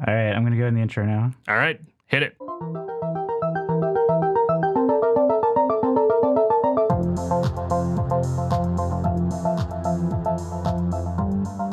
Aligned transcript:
All 0.00 0.12
right, 0.12 0.32
I'm 0.32 0.42
gonna 0.42 0.56
go 0.56 0.66
in 0.66 0.74
the 0.74 0.80
intro 0.82 1.04
now. 1.06 1.32
All 1.48 1.54
right, 1.56 1.80
hit 2.06 2.22
it. 2.22 2.36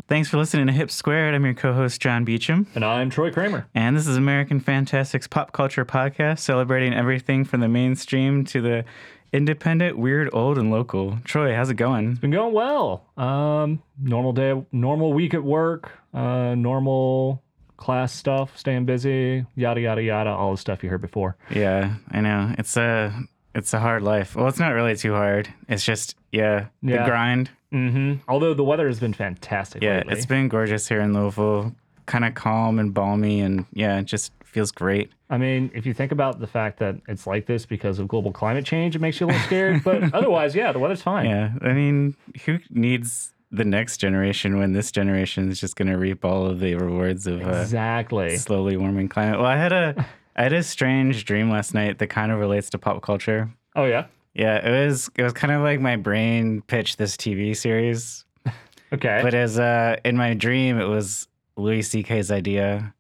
Thanks 0.08 0.28
for 0.28 0.36
listening 0.38 0.68
to 0.68 0.74
Hip 0.74 0.92
Squared. 0.92 1.34
I'm 1.34 1.46
your 1.46 1.54
co-host 1.54 2.02
John 2.02 2.26
Beecham, 2.26 2.68
And 2.76 2.84
I'm 2.84 3.10
Troy 3.10 3.32
Kramer. 3.32 3.66
and 3.74 3.96
this 3.96 4.08
is 4.08 4.18
American 4.18 4.60
Fantastic's 4.60 5.26
pop 5.26 5.54
culture 5.54 5.86
podcast 5.86 6.40
celebrating 6.40 6.94
everything 6.94 7.46
from 7.46 7.62
the 7.62 7.70
mainstream 7.70 8.44
to 8.46 8.60
the 8.62 8.84
independent, 9.32 9.98
weird, 9.98 10.30
old, 10.34 10.58
and 10.58 10.70
local. 10.70 11.18
Troy, 11.24 11.56
how's 11.56 11.70
it 11.70 11.76
going? 11.76 12.12
It's 12.12 12.20
been 12.20 12.32
going 12.32 12.54
well. 12.54 13.06
Um, 13.16 13.82
normal 13.98 14.34
day, 14.34 14.62
normal 14.74 15.14
week 15.14 15.34
at 15.34 15.44
work, 15.46 15.92
uh, 16.14 16.56
normal 16.56 17.42
class 17.82 18.14
stuff, 18.14 18.56
staying 18.58 18.86
busy, 18.86 19.46
yada 19.56 19.82
yada 19.82 20.04
yada, 20.04 20.30
all 20.30 20.52
the 20.52 20.58
stuff 20.58 20.84
you 20.84 20.90
heard 20.90 21.02
before. 21.02 21.36
Yeah, 21.50 21.96
I 22.12 22.22
know 22.22 22.54
it's 22.58 22.78
a 22.78 23.12
it's 23.56 23.74
a 23.74 23.80
hard 23.80 24.04
life. 24.04 24.36
Well, 24.36 24.48
it's 24.48 24.60
not 24.60 24.70
really 24.70 24.96
too 24.96 25.14
hard. 25.14 25.52
It's 25.68 25.84
just 25.84 26.16
yeah, 26.32 26.68
the 26.84 27.04
grind. 27.04 27.50
Mm-hmm. 27.74 28.30
Although 28.30 28.54
the 28.54 28.64
weather 28.64 28.88
has 28.88 29.00
been 29.00 29.14
fantastic. 29.14 29.82
Yeah, 29.82 29.98
lately. 29.98 30.14
it's 30.14 30.26
been 30.26 30.48
gorgeous 30.48 30.88
here 30.88 31.02
in 31.02 31.14
Louisville. 31.14 31.74
Kind 32.06 32.24
of 32.24 32.36
calm 32.36 32.78
and 32.80 32.94
balmy, 32.94 33.42
and 33.42 33.66
yeah, 33.74 34.00
it 34.00 34.06
just 34.06 34.32
feels 34.44 34.72
great. 34.72 35.12
I 35.30 35.38
mean, 35.38 35.72
if 35.74 35.86
you 35.86 35.94
think 35.94 36.12
about 36.12 36.40
the 36.40 36.48
fact 36.48 36.80
that 36.80 36.98
it's 37.08 37.26
like 37.26 37.46
this 37.46 37.66
because 37.66 38.00
of 38.00 38.08
global 38.08 38.32
climate 38.32 38.66
change, 38.66 38.96
it 38.96 39.00
makes 39.00 39.20
you 39.20 39.26
a 39.26 39.28
little 39.28 39.42
scared. 39.44 39.84
but 39.84 40.14
otherwise, 40.14 40.56
yeah, 40.56 40.72
the 40.72 40.80
weather's 40.80 41.02
fine. 41.02 41.30
Yeah, 41.30 41.54
I 41.62 41.74
mean, 41.74 42.16
who 42.46 42.60
needs 42.70 43.34
the 43.52 43.66
next 43.66 43.98
generation 43.98 44.58
when 44.60 44.74
this 44.74 44.92
generation 44.92 45.50
is 45.52 45.60
just 45.60 45.76
going 45.76 45.90
to 45.90 45.98
reap 45.98 46.24
all 46.24 46.46
of 46.46 46.60
the 46.60 46.76
rewards 46.76 47.28
of 47.28 47.42
uh, 47.46 47.50
Exactly. 47.50 48.38
slowly 48.38 48.78
warming 48.78 49.10
climate? 49.10 49.40
Well, 49.40 49.48
I 49.48 49.58
had 49.58 49.74
a 49.74 50.06
I 50.36 50.44
had 50.44 50.54
a 50.54 50.64
strange 50.64 51.26
dream 51.26 51.50
last 51.50 51.74
night 51.74 52.00
that 52.00 52.08
kind 52.08 52.32
of 52.32 52.40
relates 52.40 52.70
to 52.72 52.78
pop 52.78 53.02
culture. 53.02 53.50
Oh 53.76 53.86
yeah. 53.86 54.06
Yeah, 54.34 54.66
it 54.66 54.86
was 54.88 55.10
it 55.16 55.24
was 55.24 55.34
kind 55.34 55.52
of 55.54 55.62
like 55.62 55.80
my 55.82 55.98
brain 55.98 56.62
pitched 56.68 56.98
this 56.98 57.18
TV 57.18 57.56
series, 57.56 58.24
Okay. 58.94 59.20
but 59.22 59.34
as 59.34 59.60
uh 59.60 59.98
in 60.06 60.16
my 60.16 60.34
dream 60.34 60.80
it 60.80 60.86
was 60.88 61.28
Louis 61.58 61.82
C.K.'s 61.82 62.32
idea. 62.32 62.94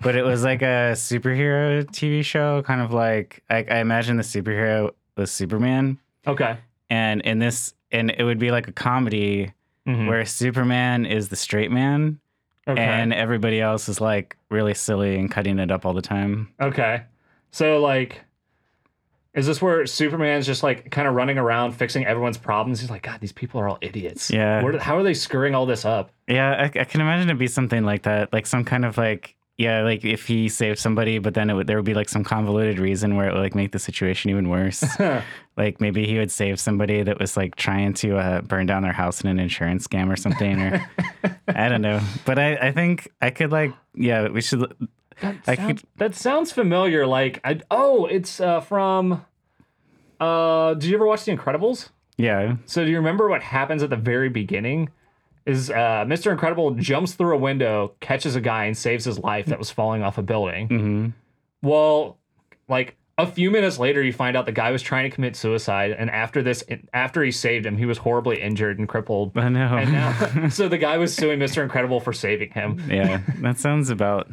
But 0.00 0.16
it 0.16 0.24
was 0.24 0.42
like 0.42 0.62
a 0.62 0.92
superhero 0.94 1.84
TV 1.84 2.24
show, 2.24 2.62
kind 2.62 2.80
of 2.80 2.92
like 2.92 3.42
I, 3.50 3.58
I 3.70 3.78
imagine 3.78 4.16
the 4.16 4.22
superhero 4.24 4.90
was 5.16 5.30
Superman, 5.30 5.98
okay. 6.26 6.56
and 6.90 7.20
in 7.20 7.38
this, 7.38 7.74
and 7.92 8.10
it 8.10 8.24
would 8.24 8.38
be 8.38 8.50
like 8.50 8.66
a 8.66 8.72
comedy 8.72 9.52
Mhm. 9.86 10.08
where 10.08 10.24
Superman 10.24 11.04
is 11.06 11.28
the 11.28 11.36
straight 11.36 11.70
man 11.70 12.18
Okay. 12.66 12.80
and 12.82 13.12
everybody 13.12 13.60
else 13.60 13.88
is 13.88 14.00
like 14.00 14.36
really 14.50 14.72
silly 14.74 15.18
and 15.18 15.30
cutting 15.30 15.58
it 15.58 15.70
up 15.70 15.84
all 15.84 15.92
the 15.92 16.00
time. 16.02 16.48
Okay. 16.60 17.02
So 17.50 17.80
like 17.80 18.22
is 19.34 19.46
this 19.46 19.60
where 19.60 19.84
Superman's 19.84 20.46
just 20.46 20.62
like 20.62 20.90
kind 20.92 21.08
of 21.08 21.14
running 21.14 21.38
around 21.38 21.72
fixing 21.72 22.06
everyone's 22.06 22.38
problems? 22.38 22.80
He's 22.80 22.88
like, 22.88 23.02
God, 23.02 23.20
these 23.20 23.32
people 23.32 23.60
are 23.60 23.68
all 23.68 23.78
idiots. 23.80 24.30
Yeah. 24.30 24.62
Where, 24.62 24.78
how 24.78 24.96
are 24.96 25.02
they 25.02 25.12
screwing 25.14 25.56
all 25.56 25.66
this 25.66 25.84
up? 25.84 26.12
Yeah, 26.28 26.52
I, 26.52 26.64
I 26.66 26.84
can 26.84 27.00
imagine 27.00 27.28
it 27.28 27.34
be 27.34 27.48
something 27.48 27.82
like 27.84 28.04
that, 28.04 28.32
like 28.32 28.46
some 28.46 28.64
kind 28.64 28.84
of 28.84 28.96
like 28.96 29.34
yeah, 29.56 29.82
like 29.82 30.04
if 30.04 30.26
he 30.26 30.48
saved 30.48 30.78
somebody, 30.78 31.18
but 31.18 31.34
then 31.34 31.48
it 31.50 31.54
would 31.54 31.66
there 31.66 31.76
would 31.76 31.84
be 31.84 31.94
like 31.94 32.08
some 32.08 32.24
convoluted 32.24 32.78
reason 32.78 33.16
where 33.16 33.28
it 33.28 33.32
would 33.34 33.40
like 33.42 33.54
make 33.54 33.72
the 33.72 33.78
situation 33.78 34.30
even 34.30 34.48
worse. 34.48 34.84
like 35.56 35.80
maybe 35.80 36.06
he 36.06 36.18
would 36.18 36.30
save 36.32 36.58
somebody 36.58 37.02
that 37.02 37.18
was 37.20 37.36
like 37.36 37.54
trying 37.56 37.94
to 37.94 38.16
uh, 38.18 38.40
burn 38.42 38.66
down 38.66 38.82
their 38.82 38.92
house 38.92 39.20
in 39.20 39.28
an 39.28 39.38
insurance 39.38 39.86
scam 39.86 40.12
or 40.12 40.16
something, 40.16 40.60
or 40.60 40.84
I 41.48 41.68
don't 41.68 41.82
know. 41.82 42.00
But 42.24 42.38
I, 42.38 42.54
I 42.56 42.72
think 42.72 43.08
I 43.22 43.30
could 43.30 43.52
like 43.52 43.72
yeah, 43.94 44.28
we 44.28 44.40
should. 44.40 44.60
That, 45.20 45.44
sound- 45.44 45.78
could- 45.78 45.88
that 45.98 46.14
sounds 46.16 46.50
familiar. 46.50 47.06
Like, 47.06 47.40
I, 47.44 47.60
oh, 47.70 48.06
it's 48.06 48.40
uh, 48.40 48.60
from. 48.60 49.24
Uh, 50.20 50.74
did 50.74 50.84
you 50.90 50.96
ever 50.96 51.06
watch 51.06 51.24
The 51.24 51.36
Incredibles? 51.36 51.90
Yeah, 52.16 52.56
So 52.66 52.84
do 52.84 52.90
you 52.90 52.96
remember 52.98 53.28
what 53.28 53.42
happens 53.42 53.82
at 53.82 53.90
the 53.90 53.96
very 53.96 54.28
beginning? 54.28 54.88
Is 55.46 55.70
uh, 55.70 56.04
Mr. 56.06 56.32
Incredible 56.32 56.70
jumps 56.72 57.12
through 57.14 57.34
a 57.34 57.38
window, 57.38 57.94
catches 58.00 58.34
a 58.34 58.40
guy, 58.40 58.64
and 58.64 58.76
saves 58.76 59.04
his 59.04 59.18
life 59.18 59.46
that 59.46 59.58
was 59.58 59.70
falling 59.70 60.02
off 60.02 60.16
a 60.16 60.22
building. 60.22 60.68
hmm 60.68 61.08
Well, 61.62 62.16
like 62.68 62.96
a 63.18 63.26
few 63.26 63.50
minutes 63.50 63.78
later, 63.78 64.02
you 64.02 64.12
find 64.12 64.36
out 64.36 64.46
the 64.46 64.52
guy 64.52 64.70
was 64.70 64.82
trying 64.82 65.08
to 65.08 65.14
commit 65.14 65.36
suicide, 65.36 65.92
and 65.92 66.10
after 66.10 66.42
this, 66.42 66.64
after 66.92 67.22
he 67.22 67.30
saved 67.30 67.64
him, 67.66 67.76
he 67.76 67.84
was 67.86 67.98
horribly 67.98 68.40
injured 68.40 68.78
and 68.78 68.88
crippled. 68.88 69.36
I 69.36 69.48
know. 69.50 69.76
And 69.76 69.92
now, 69.92 70.48
so 70.48 70.68
the 70.68 70.78
guy 70.78 70.96
was 70.96 71.14
suing 71.14 71.38
Mr. 71.38 71.62
Incredible 71.62 72.00
for 72.00 72.12
saving 72.12 72.50
him. 72.50 72.82
yeah, 72.88 73.20
that 73.40 73.58
sounds 73.58 73.90
about 73.90 74.28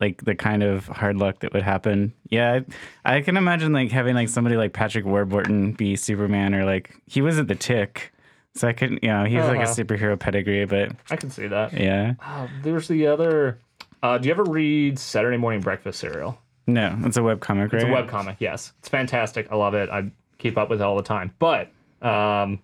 like 0.00 0.24
the 0.24 0.34
kind 0.34 0.62
of 0.62 0.86
hard 0.86 1.16
luck 1.16 1.40
that 1.40 1.52
would 1.52 1.62
happen. 1.64 2.14
Yeah, 2.30 2.60
I, 3.04 3.16
I 3.16 3.20
can 3.22 3.36
imagine 3.36 3.72
like 3.72 3.90
having 3.90 4.14
like 4.14 4.28
somebody 4.28 4.56
like 4.56 4.72
Patrick 4.72 5.04
Warburton 5.04 5.72
be 5.72 5.96
Superman, 5.96 6.54
or 6.54 6.64
like 6.64 6.94
he 7.06 7.20
wasn't 7.20 7.48
the 7.48 7.54
Tick, 7.56 8.13
so 8.54 8.68
I 8.68 8.72
couldn't. 8.72 9.02
You 9.02 9.10
know, 9.10 9.24
he's 9.24 9.44
like 9.44 9.58
a 9.58 9.62
Uh-huh. 9.62 9.72
superhero 9.74 10.18
pedigree, 10.18 10.64
but 10.64 10.92
I 11.10 11.16
can 11.16 11.30
see 11.30 11.46
that. 11.48 11.72
yeah, 11.72 12.14
Uh, 12.24 12.46
there's 12.62 12.88
the 12.88 13.06
other. 13.06 13.58
Uh, 14.02 14.18
do 14.18 14.28
you 14.28 14.34
ever 14.34 14.44
read 14.44 14.98
Saturday 14.98 15.36
Morning 15.36 15.60
Breakfast 15.60 15.98
cereal? 16.00 16.38
no, 16.66 16.96
it's 17.04 17.16
a 17.16 17.22
web 17.22 17.40
comic, 17.40 17.72
right? 17.72 17.82
It's 17.82 17.88
a 17.88 17.92
web 17.92 18.08
comic. 18.08 18.36
Yes, 18.38 18.72
it's 18.78 18.88
fantastic. 18.88 19.48
I 19.50 19.56
love 19.56 19.74
it. 19.74 19.90
I 19.90 20.10
keep 20.38 20.56
up 20.56 20.70
with 20.70 20.80
it 20.80 20.84
all 20.84 20.96
the 20.96 21.02
time. 21.02 21.32
But 21.38 21.68
um, 22.02 22.60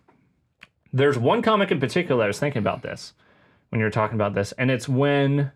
there's 0.93 1.19
one 1.19 1.43
comic 1.43 1.71
in 1.71 1.81
particular. 1.81 2.25
I 2.25 2.27
was 2.27 2.39
thinking 2.39 2.61
about 2.61 2.83
this 2.83 3.12
when 3.71 3.78
you 3.81 3.84
were 3.84 3.91
talking 3.91 4.15
about 4.17 4.34
this, 4.34 4.53
and 4.53 4.71
it's 4.71 4.89
when 4.89 5.53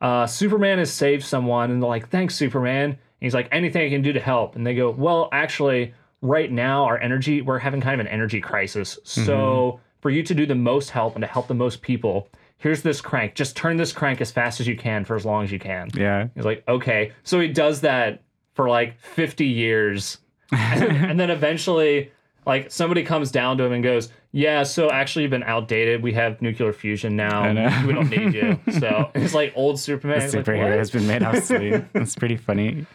uh, 0.00 0.26
Superman 0.26 0.78
has 0.78 0.92
saved 0.92 1.24
someone, 1.24 1.70
and 1.70 1.82
they're 1.82 1.88
like, 1.88 2.08
"Thanks, 2.08 2.34
Superman." 2.34 2.90
And 2.90 2.98
he's 3.20 3.34
like, 3.34 3.48
"Anything 3.52 3.86
I 3.86 3.90
can 3.90 4.02
do 4.02 4.12
to 4.12 4.20
help." 4.20 4.56
And 4.56 4.66
they 4.66 4.74
go, 4.74 4.90
"Well, 4.90 5.28
actually, 5.32 5.94
right 6.22 6.50
now 6.50 6.84
our 6.84 6.98
energy, 6.98 7.42
we're 7.42 7.58
having 7.58 7.80
kind 7.80 8.00
of 8.00 8.06
an 8.06 8.12
energy 8.12 8.40
crisis. 8.40 8.98
So 9.04 9.36
mm-hmm. 9.36 9.82
for 10.00 10.10
you 10.10 10.22
to 10.22 10.34
do 10.34 10.46
the 10.46 10.54
most 10.54 10.90
help 10.90 11.14
and 11.14 11.22
to 11.22 11.28
help 11.28 11.48
the 11.48 11.54
most 11.54 11.82
people." 11.82 12.28
Here's 12.58 12.82
this 12.82 13.00
crank. 13.00 13.34
Just 13.34 13.56
turn 13.56 13.76
this 13.76 13.92
crank 13.92 14.20
as 14.20 14.30
fast 14.30 14.60
as 14.60 14.68
you 14.68 14.76
can 14.76 15.04
for 15.04 15.16
as 15.16 15.24
long 15.24 15.42
as 15.42 15.50
you 15.50 15.58
can. 15.58 15.88
Yeah, 15.94 16.28
He's 16.36 16.44
like, 16.44 16.62
okay. 16.68 17.10
So 17.24 17.40
he 17.40 17.48
does 17.48 17.80
that 17.80 18.22
for 18.54 18.68
like 18.68 19.00
50 19.00 19.44
years. 19.46 20.18
and 20.52 21.18
then 21.18 21.28
eventually, 21.30 22.12
like, 22.46 22.70
somebody 22.70 23.02
comes 23.02 23.32
down 23.32 23.58
to 23.58 23.64
him 23.64 23.72
and 23.72 23.82
goes, 23.82 24.10
yeah, 24.32 24.62
so 24.62 24.90
actually, 24.90 25.22
you've 25.22 25.30
been 25.30 25.42
outdated. 25.42 26.02
We 26.02 26.12
have 26.14 26.40
nuclear 26.40 26.72
fusion 26.72 27.16
now. 27.16 27.48
We 27.86 27.92
don't 27.92 28.08
need 28.08 28.32
you. 28.32 28.58
So 28.78 29.10
it's 29.14 29.34
like 29.34 29.52
old 29.54 29.78
Superman. 29.78 30.18
the 30.18 30.24
He's 30.24 30.34
like, 30.34 30.44
superhero 30.44 30.78
has 30.78 30.90
been 30.90 31.06
made 31.06 31.22
obsolete. 31.22 31.84
That's 31.92 32.14
pretty 32.16 32.36
funny. 32.36 32.86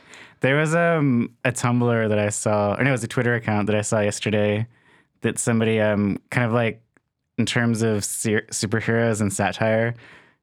There 0.42 0.56
was 0.56 0.76
um 0.76 1.32
a 1.46 1.52
Tumblr 1.52 2.10
that 2.10 2.20
I 2.20 2.30
saw, 2.30 2.76
or 2.76 2.84
no, 2.84 2.90
it 2.90 2.92
was 2.92 3.04
a 3.04 3.08
Twitter 3.08 3.34
account 3.36 3.68
that 3.68 3.76
I 3.76 3.82
saw 3.82 4.00
yesterday 4.00 4.68
that 5.22 5.40
somebody 5.40 5.80
um 5.80 6.20
kind 6.30 6.46
of 6.46 6.54
like 6.54 6.82
in 7.38 7.46
terms 7.46 7.82
of 7.82 8.04
ser- 8.04 8.46
superheroes 8.52 9.22
and 9.22 9.32
satire, 9.32 9.94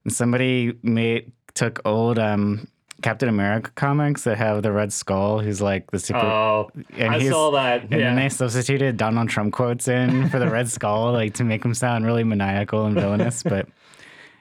and 0.04 0.12
somebody 0.12 0.76
made 0.82 1.32
took 1.54 1.80
old 1.84 2.18
um 2.18 2.66
Captain 3.02 3.28
America 3.28 3.70
comics 3.74 4.24
that 4.24 4.38
have 4.38 4.62
the 4.62 4.72
Red 4.72 4.92
Skull, 4.92 5.38
who's 5.40 5.60
like 5.60 5.90
the 5.90 5.98
super. 5.98 6.20
Oh, 6.20 6.70
and 6.96 7.12
I 7.14 7.28
saw 7.28 7.50
that. 7.50 7.82
And 7.82 7.92
then 7.92 8.16
they 8.16 8.28
substituted 8.28 8.96
Donald 8.96 9.28
Trump 9.28 9.52
quotes 9.52 9.88
in 9.88 10.28
for 10.30 10.38
the 10.38 10.48
Red 10.48 10.68
Skull, 10.68 11.12
like 11.12 11.34
to 11.34 11.44
make 11.44 11.64
him 11.64 11.74
sound 11.74 12.06
really 12.06 12.24
maniacal 12.24 12.86
and 12.86 12.94
villainous. 12.94 13.42
But 13.54 13.68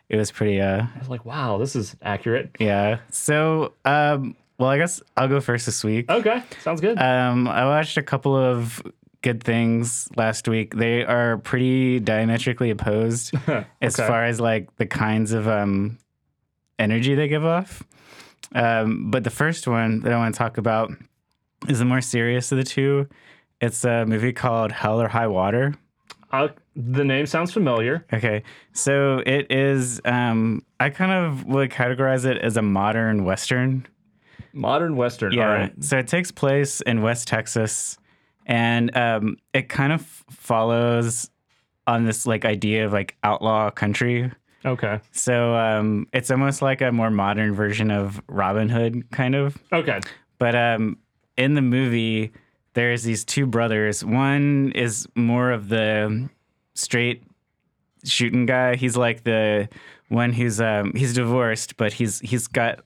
it 0.10 0.18
was 0.18 0.32
pretty 0.32 0.62
uh 0.62 0.84
I 0.96 1.00
was 1.00 1.10
like, 1.10 1.26
wow, 1.26 1.58
this 1.58 1.76
is 1.76 1.96
accurate. 2.02 2.52
yeah. 2.60 3.00
So, 3.10 3.74
um, 3.86 4.36
well, 4.58 4.70
I 4.70 4.78
guess 4.78 5.02
I'll 5.18 5.28
go 5.28 5.42
first 5.42 5.66
this 5.66 5.84
week. 5.84 6.10
Okay, 6.10 6.44
sounds 6.62 6.82
good. 6.82 6.98
Um, 7.00 7.48
I 7.48 7.66
watched 7.66 7.98
a 7.98 8.04
couple 8.04 8.36
of 8.36 8.82
good 9.22 9.44
things 9.44 10.10
last 10.16 10.48
week. 10.48 10.76
They 10.76 11.04
are 11.04 11.38
pretty 11.38 12.00
diametrically 12.00 12.70
opposed 12.70 13.34
as 13.82 13.96
far 13.96 14.26
as 14.26 14.40
like 14.40 14.76
the 14.76 14.86
kinds 14.86 15.32
of 15.32 15.48
um, 15.48 15.98
energy 16.78 17.16
they 17.16 17.28
give 17.28 17.46
off. 17.46 17.84
Um, 18.54 19.10
but 19.10 19.24
the 19.24 19.30
first 19.30 19.68
one 19.68 20.02
that 20.02 20.14
I 20.14 20.18
want 20.18 20.36
to 20.36 20.38
talk 20.38 20.58
about 20.58 20.92
is 21.68 21.80
the 21.80 21.86
more 21.86 22.02
serious 22.02 22.52
of 22.52 22.58
the 22.58 22.64
two. 22.64 23.08
It's 23.62 23.84
a 23.86 24.06
movie 24.06 24.34
called 24.34 24.72
Hell 24.72 25.02
or 25.02 25.08
High 25.08 25.28
Water. 25.28 25.74
Uh, 26.32 26.50
the 26.76 27.04
name 27.04 27.26
sounds 27.26 27.54
familiar. 27.54 28.06
Okay, 28.12 28.44
so 28.74 29.22
it 29.26 29.52
is. 29.52 30.02
Um, 30.04 30.66
I 30.80 30.90
kind 30.90 31.12
of 31.12 31.46
would 31.46 31.70
categorize 31.70 32.26
it 32.26 32.40
as 32.40 32.58
a 32.58 32.62
modern 32.62 33.24
western. 33.24 33.88
Modern 34.54 34.96
Western. 34.96 35.34
Yeah. 35.34 35.48
All 35.48 35.54
right. 35.54 35.84
So 35.84 35.98
it 35.98 36.08
takes 36.08 36.32
place 36.32 36.82
in 36.82 37.02
West 37.02 37.28
Texas, 37.28 37.98
and 38.46 38.96
um, 38.96 39.38
it 39.54 39.68
kind 39.68 39.92
of 39.92 40.02
follows 40.30 41.30
on 41.88 42.06
this 42.06 42.26
like 42.26 42.46
idea 42.46 42.86
of 42.86 42.94
like 42.94 43.18
outlaw 43.24 43.70
country. 43.70 44.32
Okay. 44.66 45.00
So 45.12 45.56
um, 45.56 46.08
it's 46.14 46.32
almost 46.32 46.62
like 46.62 46.82
a 46.82 46.92
more 46.92 47.12
modern 47.12 47.54
version 47.54 47.92
of 47.92 48.22
Robin 48.28 48.70
Hood, 48.70 49.12
kind 49.12 49.36
of. 49.36 49.58
Okay. 49.74 50.00
But 50.38 50.56
um, 50.56 50.98
in 51.38 51.56
the 51.56 51.62
movie, 51.62 52.32
there's 52.74 53.04
these 53.04 53.26
two 53.26 53.46
brothers. 53.46 54.06
One 54.06 54.72
is 54.74 55.08
more 55.16 55.52
of 55.52 55.70
the 55.70 56.30
straight 56.76 57.24
shooting 58.06 58.46
guy. 58.46 58.76
He's 58.76 58.96
like 58.96 59.24
the 59.24 59.68
one 60.10 60.32
who's 60.32 60.62
um, 60.62 60.94
he's 60.96 61.14
divorced, 61.14 61.78
but 61.78 61.94
he's 61.94 62.20
he's 62.20 62.48
got 62.48 62.80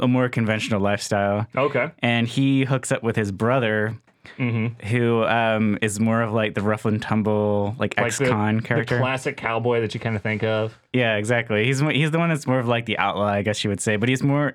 a 0.00 0.08
more 0.08 0.28
conventional 0.28 0.80
lifestyle. 0.80 1.46
Okay. 1.56 1.90
And 2.00 2.26
he 2.28 2.64
hooks 2.64 2.90
up 2.92 3.02
with 3.02 3.16
his 3.16 3.32
brother, 3.32 3.96
Mm-hmm. 4.38 4.86
who 4.88 5.24
um, 5.24 5.78
is 5.80 5.98
more 5.98 6.20
of 6.20 6.32
like 6.32 6.54
the 6.54 6.60
rough 6.60 6.84
and 6.84 7.00
tumble, 7.00 7.74
like, 7.78 7.96
Like 7.96 8.08
ex-con 8.08 8.56
the, 8.58 8.62
character. 8.62 8.96
the 8.96 9.00
classic 9.00 9.38
cowboy 9.38 9.80
that 9.80 9.94
you 9.94 10.00
kind 10.00 10.16
of 10.16 10.22
think 10.22 10.42
of. 10.44 10.78
Yeah, 10.92 11.16
exactly. 11.16 11.64
He's 11.64 11.80
he's 11.80 12.10
the 12.10 12.18
one 12.18 12.28
that's 12.28 12.46
more 12.46 12.58
of 12.58 12.68
like 12.68 12.84
the 12.84 12.98
outlaw, 12.98 13.24
I 13.28 13.40
guess 13.42 13.64
you 13.64 13.70
would 13.70 13.80
say. 13.80 13.96
But 13.96 14.10
he's 14.10 14.22
more 14.22 14.54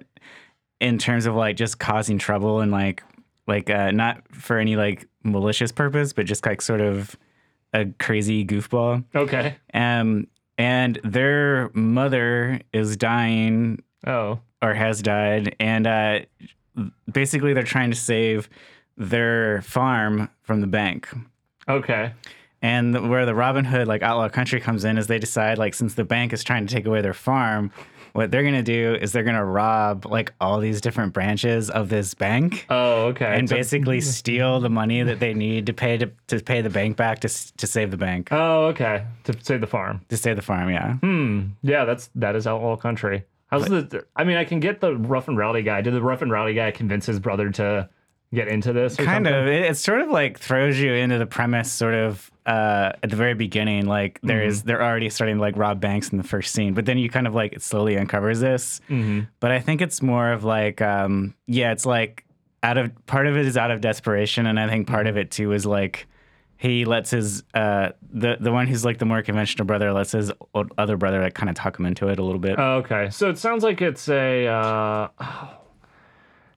in 0.80 1.00
terms 1.00 1.26
of 1.26 1.34
like 1.34 1.56
just 1.58 1.80
causing 1.80 2.20
trouble 2.20 2.60
and 2.60 2.72
like 2.72 3.02
like 3.48 3.70
uh, 3.72 3.90
not 3.92 4.22
for 4.32 4.60
any 4.60 4.76
like 4.76 5.08
malicious 5.24 5.72
purpose, 5.72 6.14
but 6.14 6.28
just 6.28 6.46
like 6.46 6.62
sort 6.62 6.80
of 6.82 7.16
a 7.74 7.86
crazy 8.00 8.46
goofball. 8.46 9.04
Okay. 9.16 9.56
Um, 9.74 10.28
and 10.60 11.00
their 11.04 11.72
mother 11.74 12.62
is 12.74 12.96
dying 12.96 13.82
Oh. 14.06 14.40
Or 14.64 14.74
has 14.74 15.02
died, 15.04 15.56
and 15.60 15.86
uh, 15.86 16.20
basically 17.12 17.54
they're 17.54 17.64
trying 17.64 17.92
to 17.92 17.98
save 17.98 18.50
their 18.98 19.62
farm 19.64 20.30
from 20.44 20.62
the 20.62 20.68
bank. 20.68 21.10
Okay. 21.68 22.14
And 22.62 22.94
the- 22.96 23.02
where 23.02 23.26
the 23.26 23.36
Robin 23.36 23.66
Hood 23.66 23.88
like 23.88 24.02
outlaw 24.04 24.30
country 24.30 24.60
comes 24.62 24.86
in 24.86 24.98
is 24.98 25.08
they 25.08 25.20
decide 25.20 25.58
like 25.58 25.74
since 25.74 25.96
the 25.96 26.04
bank 26.06 26.34
is 26.34 26.44
trying 26.44 26.66
to 26.66 26.74
take 26.74 26.86
away 26.86 27.02
their 27.02 27.14
farm, 27.14 27.72
what 28.14 28.30
they're 28.30 28.44
gonna 28.44 28.62
do 28.64 28.96
is 29.02 29.12
they're 29.12 29.24
gonna 29.24 29.44
rob 29.44 30.06
like 30.06 30.34
all 30.40 30.60
these 30.60 30.80
different 30.80 31.14
branches 31.14 31.70
of 31.72 31.90
this 31.90 32.14
bank 32.14 32.66
Oh, 32.70 33.08
okay. 33.08 33.38
and 33.38 33.50
So- 33.50 33.56
basically 33.56 34.00
steal 34.20 34.60
the 34.60 34.70
money 34.70 35.02
that 35.04 35.20
they 35.20 35.34
need 35.34 35.66
to 35.66 35.74
pay 35.74 35.98
to, 35.98 36.12
to 36.28 36.40
pay 36.40 36.62
the 36.62 36.70
bank 36.70 36.96
back 36.96 37.20
to 37.22 37.28
to 37.58 37.68
save 37.68 37.90
the 37.92 37.98
bank 37.98 38.30
oh, 38.32 38.66
okay. 38.68 39.06
To 39.26 39.34
save 39.42 39.62
the 39.62 39.68
farm. 39.68 40.02
to 40.10 40.16
save 40.18 40.36
the 40.36 40.42
farm. 40.44 40.70
Yeah, 40.70 40.94
Hmm. 40.98 41.48
Yeah, 41.64 41.86
that's 41.86 42.10
that 42.16 42.36
is 42.36 42.46
outlaw 42.48 42.76
country. 42.78 43.24
How's 43.54 43.70
the? 43.70 44.06
I 44.16 44.24
mean, 44.24 44.38
I 44.38 44.46
can 44.46 44.60
get 44.60 44.82
the 44.82 44.96
rough 44.96 45.28
and 45.28 45.38
rowdy 45.38 45.64
guy. 45.64 45.82
Did 45.82 45.94
the 45.94 46.02
rough 46.02 46.22
and 46.22 46.32
rowdy 46.32 46.54
guy 46.54 46.72
convince 46.72 47.06
his 47.06 47.20
brother 47.20 47.50
to 47.52 47.90
get 48.34 48.48
into 48.48 48.74
this? 48.74 48.96
Kind 48.96 49.26
something? 49.26 49.34
of. 49.34 49.48
It, 49.48 49.72
it 49.72 49.78
sort 49.78 50.02
of 50.02 50.10
like 50.10 50.40
throws 50.40 50.80
you 50.80 50.94
into 50.94 51.18
the 51.18 51.26
premise 51.26 51.72
sort 51.72 51.94
of 51.94 52.32
uh, 52.46 52.92
at 53.02 53.10
the 53.10 53.16
very 53.16 53.34
beginning. 53.34 53.86
Like 53.86 54.20
there 54.24 54.44
is 54.44 54.64
they're 54.64 54.82
already 54.84 55.10
starting 55.10 55.36
to 55.38 55.42
like 55.42 55.56
rob 55.58 55.80
banks 55.80 56.10
in 56.10 56.18
the 56.18 56.24
first 56.24 56.54
scene, 56.54 56.74
but 56.74 56.86
then 56.86 56.98
you 56.98 57.10
kind 57.10 57.28
of 57.28 57.36
like 57.36 57.54
it 57.54 57.62
slowly 57.62 57.98
uncovers 57.98 58.40
this. 58.40 58.82
Mhm. 58.90 59.28
But 59.40 59.52
I 59.52 59.60
think 59.60 59.82
it's 59.82 60.02
more 60.02 60.32
of 60.32 60.44
like, 60.44 60.82
um, 60.82 61.36
yeah, 61.48 61.72
it's 61.72 61.86
like 61.86 62.26
out 62.64 62.78
of 62.78 62.92
part 63.06 63.28
of 63.28 63.38
it 63.38 63.46
is 63.46 63.58
out 63.58 63.72
of 63.72 63.82
desperation, 63.82 64.46
and 64.48 64.60
I 64.60 64.68
think 64.68 64.88
part 64.88 65.08
of 65.08 65.18
it 65.18 65.32
too 65.32 65.52
is 65.52 65.66
like 65.66 66.08
he 66.64 66.86
lets 66.86 67.12
his 67.12 67.44
uh, 67.54 67.90
the 68.10 68.38
the 68.40 68.50
one 68.50 68.68
who's 68.68 68.86
like 68.86 68.98
the 68.98 69.06
more 69.06 69.22
conventional 69.22 69.66
brother 69.66 69.92
lets 69.92 70.14
his 70.14 70.32
other 70.78 70.96
brother 70.96 71.22
like 71.22 71.34
kind 71.34 71.50
of 71.50 71.56
talk 71.58 71.78
him 71.78 71.86
into 71.86 72.08
it 72.08 72.20
a 72.20 72.24
little 72.24 72.40
bit. 72.40 72.58
Oh, 72.58 72.76
okay, 72.76 73.10
so 73.10 73.30
it 73.30 73.38
sounds 73.38 73.66
like 73.66 73.82
it's 73.82 74.08
a. 74.08 74.48
Uh, 74.48 75.08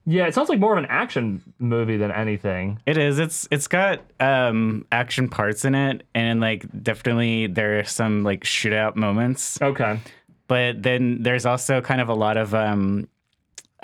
yeah, 0.05 0.25
it 0.25 0.33
sounds 0.33 0.47
like 0.47 0.59
more 0.59 0.71
of 0.71 0.77
an 0.77 0.89
action 0.89 1.41
movie 1.59 1.97
than 1.97 2.13
anything. 2.13 2.79
It 2.85 2.97
is. 2.97 3.19
It's 3.19 3.49
it's 3.51 3.67
got 3.67 3.99
um, 4.21 4.85
action 4.93 5.27
parts 5.27 5.65
in 5.65 5.75
it, 5.75 6.03
and 6.15 6.39
like 6.39 6.65
definitely 6.81 7.47
there 7.47 7.79
are 7.79 7.83
some 7.83 8.23
like 8.23 8.45
shootout 8.45 8.95
moments. 8.95 9.61
Okay. 9.61 9.99
But 10.47 10.83
then 10.83 11.21
there's 11.21 11.45
also 11.45 11.81
kind 11.81 11.99
of 11.99 12.07
a 12.07 12.15
lot 12.15 12.37
of 12.37 12.55
um, 12.55 13.09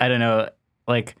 I 0.00 0.08
don't 0.08 0.20
know, 0.20 0.48
like 0.88 1.16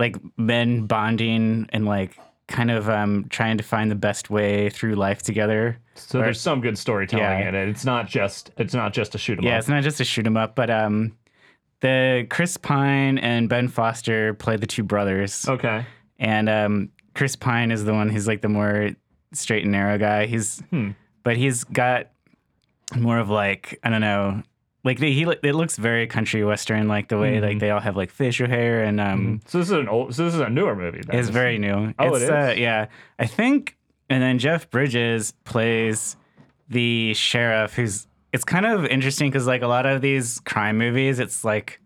like 0.00 0.16
men 0.36 0.86
bonding 0.86 1.68
and 1.72 1.86
like 1.86 2.18
kind 2.50 2.70
of 2.70 2.90
um, 2.90 3.24
trying 3.30 3.56
to 3.56 3.64
find 3.64 3.90
the 3.90 3.94
best 3.96 4.28
way 4.28 4.68
through 4.68 4.96
life 4.96 5.22
together. 5.22 5.78
So 5.94 6.18
there's 6.18 6.40
some 6.40 6.60
good 6.60 6.76
storytelling 6.76 7.24
Yeah. 7.40 7.48
in 7.48 7.54
it. 7.54 7.68
It's 7.68 7.84
not 7.86 8.06
just 8.08 8.50
it's 8.58 8.74
not 8.74 8.92
just 8.92 9.14
a 9.14 9.18
shoot 9.18 9.38
'em 9.38 9.44
Yeah, 9.44 9.50
up. 9.50 9.54
Yeah, 9.54 9.58
it's 9.60 9.68
not 9.68 9.82
just 9.82 10.00
a 10.00 10.04
shoot 10.04 10.26
'em 10.26 10.36
up, 10.36 10.54
but 10.54 10.68
um, 10.68 11.16
the 11.80 12.26
Chris 12.28 12.56
Pine 12.58 13.16
and 13.18 13.48
Ben 13.48 13.68
Foster 13.68 14.34
play 14.34 14.56
the 14.56 14.66
two 14.66 14.82
brothers. 14.82 15.48
Okay. 15.48 15.86
and 16.18 16.48
um, 16.50 16.90
Chris 17.14 17.34
Pine 17.36 17.70
is 17.72 17.84
the 17.84 17.94
one 17.94 18.10
who's 18.10 18.26
like 18.26 18.42
the 18.42 18.48
more 18.48 18.90
straight 19.32 19.62
and 19.62 19.72
narrow 19.72 19.96
guy. 19.96 20.26
He's, 20.26 20.60
Hmm. 20.70 20.90
but 21.22 21.36
he's 21.38 21.64
got 21.64 22.08
more 22.96 23.18
of 23.18 23.30
like 23.30 23.78
I 23.84 23.88
don't 23.90 24.00
know, 24.02 24.42
like 24.84 24.98
they, 24.98 25.12
he 25.12 25.22
it 25.22 25.54
looks 25.54 25.76
very 25.76 26.06
country 26.06 26.44
western, 26.44 26.88
like 26.88 27.08
the 27.08 27.18
way 27.18 27.40
like 27.40 27.56
Mhm. 27.56 27.60
they 27.60 27.70
all 27.70 27.80
have 27.80 27.96
like 27.96 28.10
facial 28.10 28.46
hair 28.48 28.82
and 28.82 29.00
um, 29.00 29.40
So 29.46 29.58
this 29.58 29.68
is 29.68 29.72
an 29.72 29.88
old. 29.88 30.14
So 30.14 30.24
this 30.24 30.34
is 30.34 30.40
a 30.40 30.48
newer 30.48 30.74
movie. 30.74 31.02
Then. 31.06 31.18
it's 31.18 31.28
very 31.28 31.58
new. 31.58 31.92
Oh, 31.98 32.14
it's, 32.14 32.24
it 32.24 32.30
Uh, 32.30 32.54
yeah, 32.56 32.86
I 33.18 33.26
think, 33.26 33.76
and 34.08 34.22
then 34.22 34.38
Jeff 34.38 34.70
Bridges 34.70 35.32
plays 35.44 36.16
the 36.68 37.14
sheriff, 37.14 37.74
who's 37.74 38.06
it's 38.32 38.44
kind 38.44 38.64
of 38.64 38.86
interesting 38.86 39.28
because 39.28 39.46
like 39.46 39.62
a 39.62 39.66
lot 39.66 39.86
of 39.86 40.00
these 40.02 40.40
crime 40.40 40.78
movies, 40.78 41.18
it's 41.18 41.44
like 41.44 41.80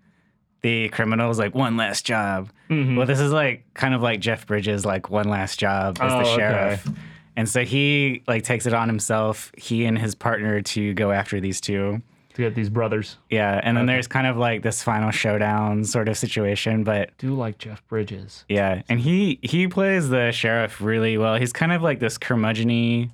the 0.60 0.88
criminal's 0.90 1.38
like 1.38 1.54
one 1.54 1.76
last 1.76 2.06
job. 2.06 2.50
Mhm. 2.70 2.96
Well, 2.96 3.06
this 3.06 3.18
is 3.20 3.32
like 3.32 3.64
kind 3.74 3.94
of 3.94 4.02
like 4.02 4.20
Jeff 4.20 4.46
Bridges, 4.46 4.84
like 4.86 5.10
one 5.10 5.28
last 5.28 5.58
job 5.58 5.98
as 6.00 6.12
Oh, 6.12 6.18
the 6.18 6.24
okay. 6.26 6.36
sheriff. 6.36 6.88
And 7.36 7.48
so 7.48 7.64
he 7.64 8.22
like 8.28 8.44
takes 8.44 8.64
it 8.66 8.72
on 8.74 8.88
himself, 8.88 9.50
he 9.58 9.84
and 9.84 9.98
his 9.98 10.14
partner 10.14 10.62
to 10.62 10.94
go 10.94 11.10
after 11.10 11.40
these 11.40 11.60
two. 11.60 12.00
To 12.34 12.42
get 12.42 12.54
these 12.54 12.68
brothers. 12.68 13.16
Yeah. 13.30 13.60
And 13.62 13.76
then 13.76 13.84
Okay. 13.84 13.94
there's 13.94 14.06
kind 14.08 14.26
of 14.26 14.36
like 14.36 14.62
this 14.62 14.82
final 14.82 15.10
showdown 15.10 15.84
sort 15.84 16.08
of 16.08 16.16
situation. 16.18 16.84
But 16.84 17.10
Do 17.18 17.34
like 17.34 17.58
Jeff 17.58 17.86
Bridges. 17.88 18.44
yeah. 18.48 18.82
And 18.88 19.00
he 19.00 19.38
he 19.42 19.66
plays 19.68 20.08
the 20.08 20.30
sheriff 20.32 20.80
really 20.80 21.16
well. 21.18 21.36
He's 21.36 21.52
kind 21.52 21.72
of 21.72 21.82
like 21.82 22.00
this 22.00 22.18
curmudgeony 22.18 23.10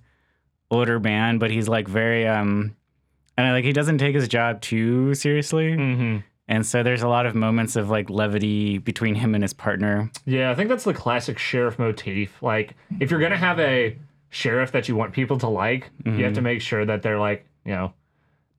older 0.70 1.00
man, 1.00 1.38
but 1.38 1.50
he's 1.50 1.68
like 1.68 1.88
very 1.88 2.26
um 2.26 2.74
and 3.36 3.52
like 3.54 3.64
he 3.64 3.72
doesn't 3.72 3.98
take 3.98 4.14
his 4.14 4.28
job 4.28 4.60
too 4.60 5.14
seriously. 5.14 5.72
Mm-hmm. 5.72 6.18
And 6.48 6.66
so 6.66 6.82
there's 6.82 7.02
a 7.02 7.08
lot 7.08 7.26
of 7.26 7.34
moments 7.36 7.76
of 7.76 7.90
like 7.90 8.10
levity 8.10 8.78
between 8.78 9.14
him 9.14 9.34
and 9.34 9.44
his 9.44 9.52
partner. 9.52 10.10
Yeah, 10.26 10.50
I 10.50 10.54
think 10.54 10.68
that's 10.68 10.84
the 10.84 10.92
classic 10.94 11.38
sheriff 11.38 11.78
motif. 11.78 12.42
Like, 12.42 12.74
if 12.98 13.10
you're 13.10 13.20
gonna 13.20 13.36
have 13.36 13.60
a 13.60 13.96
sheriff 14.30 14.72
that 14.72 14.88
you 14.88 14.96
want 14.96 15.12
people 15.12 15.38
to 15.38 15.46
like, 15.48 15.90
you 16.04 16.10
Mm-hmm. 16.12 16.22
have 16.24 16.32
to 16.34 16.40
make 16.42 16.60
sure 16.60 16.84
that 16.84 17.02
they're 17.02 17.20
like, 17.20 17.46
you 17.64 17.72
know, 17.72 17.92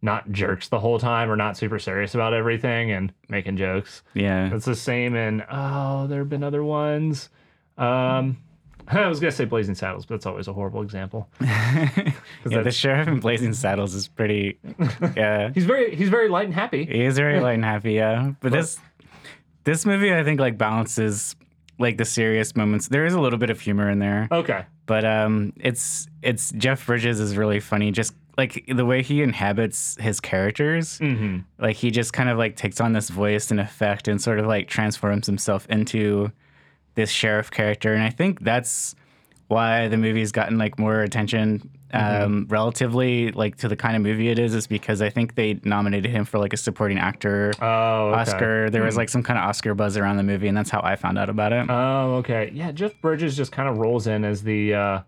not 0.01 0.31
jerks 0.31 0.67
the 0.69 0.79
whole 0.79 0.97
time 0.99 1.29
or 1.29 1.35
not 1.35 1.55
super 1.57 1.77
serious 1.79 2.15
about 2.15 2.33
everything 2.33 2.91
and 2.91 3.13
making 3.29 3.57
jokes. 3.57 4.01
Yeah. 4.13 4.53
It's 4.53 4.65
the 4.65 4.75
same 4.75 5.15
in 5.15 5.43
oh, 5.51 6.07
there 6.07 6.19
have 6.19 6.29
been 6.29 6.43
other 6.43 6.63
ones. 6.63 7.29
Um, 7.77 8.37
I 8.87 9.07
was 9.07 9.19
gonna 9.19 9.31
say 9.31 9.45
Blazing 9.45 9.75
Saddles, 9.75 10.05
but 10.05 10.15
that's 10.15 10.25
always 10.25 10.47
a 10.47 10.53
horrible 10.53 10.81
example. 10.81 11.29
yeah, 11.41 12.11
the 12.45 12.71
sheriff 12.71 13.07
in 13.07 13.19
Blazing 13.19 13.53
Saddles 13.53 13.93
is 13.93 14.07
pretty. 14.07 14.57
Yeah, 15.15 15.51
He's 15.53 15.65
very 15.65 15.95
he's 15.95 16.09
very 16.09 16.29
light 16.29 16.45
and 16.45 16.53
happy. 16.53 16.85
he 16.85 17.03
is 17.05 17.15
very 17.17 17.39
light 17.39 17.53
and 17.53 17.65
happy. 17.65 17.93
Yeah, 17.93 18.31
but 18.41 18.51
this 18.51 18.79
this 19.63 19.85
movie, 19.85 20.13
I 20.13 20.23
think, 20.23 20.39
like 20.39 20.57
balances 20.57 21.35
like 21.79 21.97
the 21.97 22.05
serious 22.05 22.55
moments. 22.55 22.87
There 22.87 23.05
is 23.05 23.13
a 23.13 23.19
little 23.19 23.39
bit 23.39 23.49
of 23.49 23.59
humor 23.59 23.89
in 23.89 23.99
there, 23.99 24.27
Okay. 24.31 24.65
but 24.87 25.05
um, 25.05 25.53
it's 25.57 26.07
it's 26.21 26.51
Jeff 26.53 26.85
Bridges 26.85 27.19
is 27.19 27.37
really 27.37 27.59
funny. 27.59 27.91
Just 27.91 28.13
like 28.37 28.65
the 28.67 28.85
way 28.85 29.01
he 29.03 29.21
inhabits 29.21 29.97
his 29.99 30.19
characters, 30.19 30.99
Mm-hmm. 30.99 31.39
like 31.59 31.75
he 31.75 31.91
just 31.91 32.13
kind 32.13 32.29
of 32.29 32.37
like 32.37 32.55
takes 32.55 32.79
on 32.81 32.93
this 32.93 33.09
voice 33.09 33.51
and 33.51 33.59
effect 33.59 34.07
and 34.07 34.21
sort 34.21 34.39
of 34.39 34.45
like 34.45 34.67
transforms 34.67 35.27
himself 35.27 35.67
into 35.69 36.31
this 36.95 37.09
sheriff 37.09 37.49
character 37.51 37.93
and 37.93 38.03
i 38.03 38.09
think 38.09 38.41
that's 38.41 38.95
why 39.47 39.87
the 39.87 39.95
movie's 39.97 40.33
gotten 40.33 40.57
like 40.57 40.77
more 40.77 40.99
attention 41.01 41.69
um, 41.93 42.45
relatively 42.49 43.31
like 43.31 43.55
to 43.57 43.67
the 43.69 43.75
kind 43.77 43.95
of 43.95 44.01
movie 44.01 44.27
it 44.29 44.37
is 44.37 44.53
is 44.53 44.67
because 44.67 45.01
i 45.01 45.09
think 45.09 45.35
they 45.35 45.59
nominated 45.63 46.11
him 46.11 46.25
for 46.25 46.37
like 46.37 46.51
a 46.53 46.57
supporting 46.57 46.97
actor 46.99 47.53
Oh, 47.61 48.09
okay. 48.09 48.19
oscar 48.21 48.69
there 48.69 48.83
was 48.83 48.97
like 48.97 49.07
some 49.09 49.23
kind 49.23 49.39
of 49.39 49.45
oscar 49.45 49.73
buzz 49.73 49.95
around 49.97 50.17
the 50.17 50.23
movie 50.23 50.47
and 50.49 50.55
that's 50.57 50.69
how 50.69 50.81
i 50.83 50.95
found 50.97 51.17
out 51.17 51.29
about 51.29 51.53
it 51.53 51.65
Oh, 51.69 52.15
okay. 52.17 52.51
Yeah, 52.53 52.71
Jeff 52.71 52.99
Bridges 53.01 53.35
just 53.37 53.51
kind 53.53 53.69
of 53.69 53.77
rolls 53.77 54.05
in 54.07 54.23
as 54.25 54.43
the 54.43 54.73
uh 54.73 54.99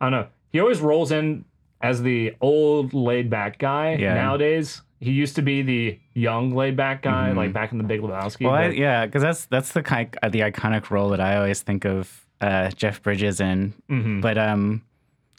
I 0.00 0.10
don't 0.10 0.12
know. 0.12 0.26
He 0.50 0.58
always 0.60 0.80
rolls 0.80 1.10
in 1.12 1.44
as 1.80 2.02
the 2.02 2.34
old 2.40 2.92
laid 2.94 3.30
back 3.30 3.58
guy 3.58 3.94
Yeah. 3.94 4.14
nowadays. 4.14 4.82
He 5.00 5.12
used 5.12 5.36
to 5.36 5.42
be 5.42 5.62
the 5.62 5.98
young 6.14 6.54
laid 6.54 6.76
back 6.76 7.02
guy, 7.02 7.30
like 7.30 7.52
back 7.52 7.70
in 7.70 7.78
the 7.78 7.84
Big 7.84 8.00
Lebowski. 8.00 8.38
Mm-hmm. 8.38 8.44
well 8.46 8.54
I, 8.54 8.66
but- 8.68 8.76
yeah 8.76 9.06
because 9.06 9.22
that's 9.22 9.46
that's 9.46 9.72
the 9.72 9.82
kind 9.82 10.08
the 10.22 10.40
iconic 10.40 10.90
role 10.90 11.10
that 11.10 11.20
i 11.20 11.36
always 11.36 11.62
think 11.62 11.84
of 11.84 12.26
uh, 12.40 12.70
jeff 12.70 13.00
bridges 13.02 13.40
in 13.40 13.74
Mhm. 13.88 14.20
but 14.20 14.36
um 14.36 14.82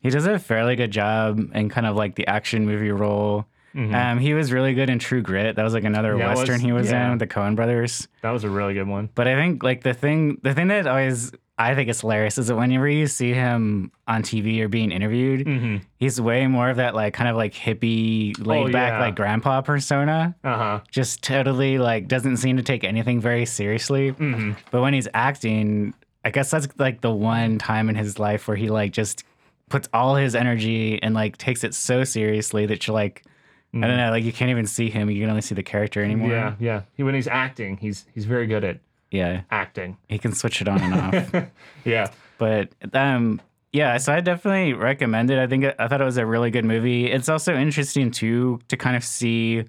he 0.01 0.09
does 0.09 0.25
a 0.25 0.39
fairly 0.39 0.77
good 0.77 0.91
job 0.91 1.39
in 1.53 1.67
kind 1.67 1.85
of 1.85 1.97
like 1.97 2.15
the 2.15 2.25
action 2.27 2.65
movie 2.65 2.91
role 2.91 3.45
Mhm. 3.75 3.93
Um, 3.93 4.17
he 4.17 4.33
was 4.33 4.51
really 4.51 4.73
good 4.73 4.89
in 4.89 4.97
True 4.97 5.21
Grit. 5.21 5.55
That 5.55 5.61
was 5.63 5.75
like 5.75 5.83
another 5.83 6.13
it 6.13 6.17
western 6.25 6.53
was- 6.55 6.61
he 6.63 6.71
was 6.71 6.89
yeah. 6.89 7.03
in 7.05 7.09
with 7.11 7.19
the 7.19 7.27
Coen 7.27 7.55
brothers. 7.55 8.07
that 8.23 8.31
was 8.31 8.43
a 8.43 8.49
really 8.49 8.73
good 8.73 8.87
one. 8.87 9.09
But 9.13 9.27
I 9.27 9.35
think 9.35 9.61
like 9.61 9.83
the 9.83 9.93
thing, 9.93 10.39
the 10.41 10.55
thing 10.55 10.69
that 10.69 10.87
always 10.87 11.31
I 11.59 11.75
think 11.75 11.89
it's 11.89 11.99
hilarious 12.01 12.37
is 12.37 12.47
that 12.47 12.55
whenever 12.55 12.87
you 12.87 13.05
see 13.05 13.33
him 13.33 13.91
on 14.07 14.23
TV 14.23 14.61
or 14.61 14.69
being 14.69 14.91
interviewed, 14.91 15.45
Mm-hmm. 15.45 15.77
he's 15.97 16.19
way 16.21 16.47
more 16.47 16.69
of 16.69 16.77
that 16.77 16.95
like 16.95 17.13
kind 17.13 17.29
of 17.29 17.35
like 17.35 17.53
hippie, 17.53 18.33
laid 18.45 18.71
back 18.71 18.93
Oh, 18.93 18.95
yeah. 18.95 18.99
like 19.01 19.15
grandpa 19.15 19.61
persona. 19.61 20.35
Uh 20.43 20.57
huh. 20.57 20.79
Just 20.89 21.21
totally 21.21 21.77
like 21.77 22.07
doesn't 22.07 22.37
seem 22.37 22.55
to 22.57 22.63
take 22.63 22.83
anything 22.83 23.19
very 23.19 23.45
seriously. 23.45 24.13
Mm-hmm. 24.13 24.53
But 24.71 24.81
when 24.81 24.93
he's 24.93 25.09
acting, 25.13 25.93
I 26.23 26.31
guess 26.31 26.49
that's 26.49 26.67
like 26.77 27.01
the 27.01 27.11
one 27.11 27.57
time 27.57 27.89
in 27.89 27.95
his 27.95 28.17
life 28.19 28.47
where 28.47 28.57
he 28.57 28.69
like 28.69 28.91
just 28.93 29.23
puts 29.67 29.87
all 29.93 30.15
his 30.15 30.35
energy 30.35 30.97
and 31.03 31.13
like 31.13 31.37
takes 31.37 31.63
it 31.63 31.73
so 31.75 32.03
seriously 32.03 32.65
that 32.67 32.87
you're 32.87 32.93
like 32.95 33.23
I 33.71 33.81
don't 33.81 33.97
know, 33.97 34.09
like 34.09 34.23
you 34.23 34.33
can't 34.33 34.49
even 34.49 34.65
see 34.65 34.89
him. 34.89 35.11
You 35.11 35.21
can 35.21 35.29
only 35.29 35.43
see 35.43 35.53
the 35.53 35.61
character 35.61 36.01
anymore. 36.03 36.31
Yeah, 36.31 36.55
yeah. 36.59 36.81
He, 36.95 37.03
when 37.03 37.13
he's 37.13 37.27
acting, 37.27 37.77
he's 37.77 38.07
he's 38.15 38.25
very 38.25 38.47
good 38.47 38.63
at 38.63 38.79
Yeah. 39.11 39.41
acting. 39.49 39.97
He 40.07 40.17
can 40.19 40.33
switch 40.33 40.61
it 40.61 40.67
on 40.67 40.79
and 40.81 40.93
off. 40.93 41.45
Yeah. 41.85 42.11
But 42.37 42.69
um 42.93 43.41
yeah, 43.71 43.97
so 43.97 44.13
I 44.13 44.19
definitely 44.21 44.73
recommend 44.73 45.29
it. 45.29 45.37
I 45.37 45.45
think 45.45 45.65
I 45.77 45.87
thought 45.87 46.01
it 46.01 46.05
was 46.05 46.17
a 46.17 46.25
really 46.25 46.49
good 46.51 46.65
movie. 46.65 47.05
It's 47.11 47.29
also 47.29 47.55
interesting 47.55 48.09
too 48.11 48.59
to 48.67 48.77
kind 48.77 48.95
of 48.95 49.03
see 49.03 49.65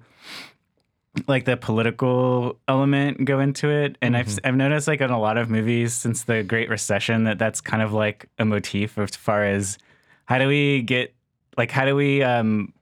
like 1.27 1.45
the 1.45 1.57
political 1.57 2.57
element 2.67 3.25
go 3.25 3.39
into 3.39 3.69
it. 3.69 3.97
And 4.01 4.15
I've 4.15 4.39
I've 4.43 4.55
noticed 4.55 4.87
like 4.87 5.01
in 5.01 5.09
a 5.09 5.19
lot 5.19 5.37
of 5.37 5.49
movies 5.49 5.93
since 5.93 6.23
the 6.23 6.41
Great 6.43 6.69
Recession 6.69 7.25
that 7.25 7.37
that's 7.37 7.61
kind 7.61 7.83
of 7.83 7.93
like 7.93 8.27
a 8.39 8.45
motif 8.45 8.97
as 8.97 9.15
far 9.15 9.43
as 9.43 9.77
how 10.25 10.37
do 10.37 10.47
we 10.47 10.81
get 10.81 11.13
like 11.57 11.69
how 11.71 11.85
do 11.85 11.95
we 11.95 12.23
um 12.23 12.73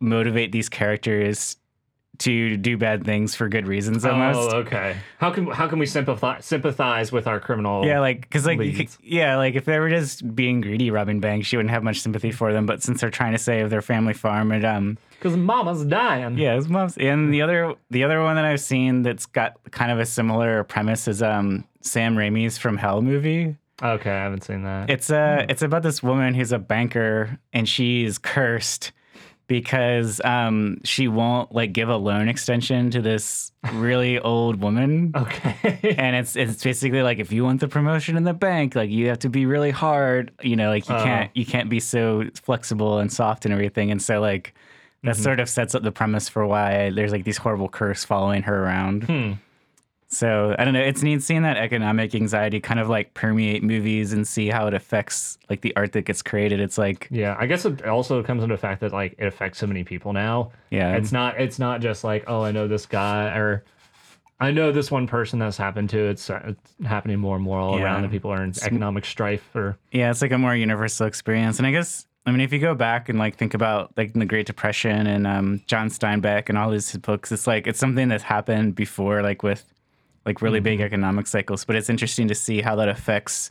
motivate 0.00 0.50
these 0.52 0.68
characters 0.68 1.56
to 2.18 2.56
do 2.56 2.76
bad 2.76 3.04
things 3.04 3.34
for 3.34 3.48
good 3.48 3.66
reasons 3.66 4.04
almost. 4.04 4.50
Oh, 4.52 4.58
okay. 4.58 4.96
How 5.18 5.30
can 5.30 5.46
how 5.48 5.66
can 5.68 5.78
we 5.78 5.86
sympathize 5.86 6.44
sympathize 6.44 7.10
with 7.12 7.26
our 7.26 7.40
criminal? 7.40 7.84
Yeah, 7.86 8.00
like 8.00 8.20
because 8.22 8.46
like 8.46 8.58
could- 8.58 8.88
yeah, 9.02 9.36
like 9.36 9.54
if 9.54 9.64
they 9.64 9.78
were 9.78 9.90
just 9.90 10.34
being 10.34 10.60
greedy, 10.60 10.90
robbing 10.90 11.20
banks, 11.20 11.52
you 11.52 11.58
wouldn't 11.58 11.70
have 11.72 11.82
much 11.82 12.00
sympathy 12.00 12.30
for 12.30 12.52
them. 12.52 12.66
But 12.66 12.82
since 12.82 13.00
they're 13.00 13.10
trying 13.10 13.32
to 13.32 13.38
save 13.38 13.70
their 13.70 13.82
family 13.82 14.14
farm, 14.14 14.52
and 14.52 14.64
um, 14.64 14.98
because 15.10 15.36
Mama's 15.36 15.84
dying. 15.84 16.38
yeah, 16.38 16.54
his 16.54 16.68
mom's 16.68 16.96
and 16.96 17.32
the 17.32 17.42
other 17.42 17.74
the 17.90 18.04
other 18.04 18.22
one 18.22 18.36
that 18.36 18.44
I've 18.44 18.60
seen 18.60 19.02
that's 19.02 19.26
got 19.26 19.56
kind 19.70 19.90
of 19.90 19.98
a 19.98 20.06
similar 20.06 20.64
premise 20.64 21.08
is 21.08 21.22
um 21.22 21.64
Sam 21.80 22.16
Raimi's 22.16 22.58
From 22.58 22.76
Hell 22.76 23.02
movie. 23.02 23.56
Okay, 23.82 24.10
I 24.10 24.22
haven't 24.22 24.44
seen 24.44 24.62
that. 24.62 24.88
It's 24.88 25.10
uh 25.10 25.46
it's 25.48 25.62
about 25.62 25.82
this 25.82 26.02
woman 26.02 26.34
who's 26.34 26.52
a 26.52 26.58
banker 26.58 27.38
and 27.52 27.68
she's 27.68 28.18
cursed 28.18 28.92
because 29.46 30.20
um 30.24 30.78
she 30.84 31.08
won't 31.08 31.52
like 31.54 31.72
give 31.72 31.88
a 31.88 31.96
loan 31.96 32.28
extension 32.28 32.90
to 32.90 33.00
this 33.02 33.52
really 33.72 34.18
old 34.32 34.60
woman. 34.62 35.12
okay. 35.14 35.94
and 35.98 36.16
it's 36.16 36.36
it's 36.36 36.62
basically 36.62 37.02
like 37.02 37.18
if 37.18 37.30
you 37.32 37.44
want 37.44 37.60
the 37.60 37.68
promotion 37.68 38.16
in 38.16 38.24
the 38.24 38.34
bank, 38.34 38.74
like 38.74 38.90
you 38.90 39.08
have 39.08 39.18
to 39.20 39.28
be 39.28 39.46
really 39.46 39.70
hard. 39.70 40.32
You 40.42 40.56
know, 40.56 40.70
like 40.70 40.88
you 40.88 40.94
Uh-huh. 40.94 41.04
can't 41.04 41.30
you 41.36 41.44
can't 41.46 41.68
be 41.68 41.80
so 41.80 42.24
flexible 42.42 42.98
and 42.98 43.12
soft 43.12 43.44
and 43.44 43.52
everything. 43.52 43.90
And 43.90 44.00
so 44.02 44.20
like 44.20 44.54
that 45.02 45.16
sort 45.16 45.38
of 45.38 45.50
sets 45.50 45.74
up 45.74 45.82
the 45.82 45.92
premise 45.92 46.30
for 46.30 46.46
why 46.46 46.88
there's 46.88 47.12
like 47.12 47.24
these 47.24 47.36
horrible 47.36 47.68
curse 47.68 48.04
following 48.04 48.42
her 48.44 48.64
around. 48.64 49.04
Hmm. 49.04 49.32
So 50.14 50.54
I 50.58 50.64
don't 50.64 50.74
know. 50.74 50.80
It's 50.80 51.02
neat 51.02 51.22
seeing 51.22 51.42
that 51.42 51.56
economic 51.56 52.14
anxiety 52.14 52.60
kind 52.60 52.78
of 52.80 52.88
like 52.88 53.14
permeate 53.14 53.62
movies 53.62 54.12
and 54.12 54.26
see 54.26 54.48
how 54.48 54.66
it 54.68 54.74
affects 54.74 55.38
like 55.50 55.60
the 55.62 55.74
art 55.76 55.92
that 55.92 56.02
gets 56.02 56.22
created. 56.22 56.60
It's 56.60 56.78
like 56.78 57.08
Yeah, 57.10 57.36
I 57.38 57.46
guess 57.46 57.64
it 57.64 57.84
also 57.86 58.22
comes 58.22 58.42
into 58.42 58.54
the 58.54 58.60
fact 58.60 58.80
that 58.82 58.92
like 58.92 59.16
it 59.18 59.26
affects 59.26 59.58
so 59.58 59.66
many 59.66 59.82
people 59.84 60.12
now. 60.12 60.52
yeah, 60.70 60.96
It's 60.96 61.12
not 61.12 61.40
it's 61.40 61.58
not 61.58 61.80
just 61.80 62.04
like 62.04 62.24
oh 62.28 62.42
I 62.42 62.52
know 62.52 62.68
this 62.68 62.86
guy 62.86 63.36
or 63.36 63.64
I 64.40 64.50
know 64.50 64.72
this 64.72 64.90
one 64.90 65.06
person 65.06 65.38
that's 65.38 65.56
happened 65.56 65.90
to. 65.90 65.98
It's, 66.08 66.28
uh, 66.28 66.40
it's 66.48 66.74
happening 66.84 67.18
more 67.20 67.36
and 67.36 67.44
more 67.44 67.60
all 67.60 67.78
Yeah. 67.78 67.84
around, 67.84 68.02
and 68.02 68.12
people 68.12 68.32
are 68.32 68.42
in 68.42 68.52
economic 68.62 69.04
strife. 69.04 69.48
Or 69.54 69.78
Yeah, 69.92 70.10
it's 70.10 70.22
like 70.22 70.32
a 70.32 70.38
more 70.38 70.56
universal 70.56 71.06
experience. 71.06 71.58
And 71.58 71.66
I 71.66 71.70
guess 71.70 72.06
I 72.26 72.30
mean 72.30 72.40
if 72.40 72.52
you 72.52 72.58
go 72.58 72.74
back 72.74 73.08
and 73.08 73.18
like 73.18 73.36
think 73.36 73.54
about 73.54 73.92
like 73.96 74.12
the 74.12 74.24
Great 74.26 74.46
Depression 74.46 75.06
and 75.06 75.26
um, 75.26 75.62
John 75.66 75.88
Steinbeck 75.88 76.48
and 76.48 76.58
all 76.58 76.70
his 76.70 76.96
books, 76.96 77.30
it's 77.32 77.46
like 77.46 77.66
it's 77.66 77.78
something 77.78 78.08
that's 78.08 78.24
happened 78.24 78.74
before, 78.74 79.22
like 79.22 79.42
with 79.42 79.64
like 80.26 80.42
really 80.42 80.60
big 80.60 80.80
economic 80.80 81.26
cycles. 81.26 81.64
But 81.64 81.76
it's 81.76 81.90
interesting 81.90 82.28
to 82.28 82.34
see 82.34 82.60
how 82.60 82.76
that 82.76 82.88
affects 82.88 83.50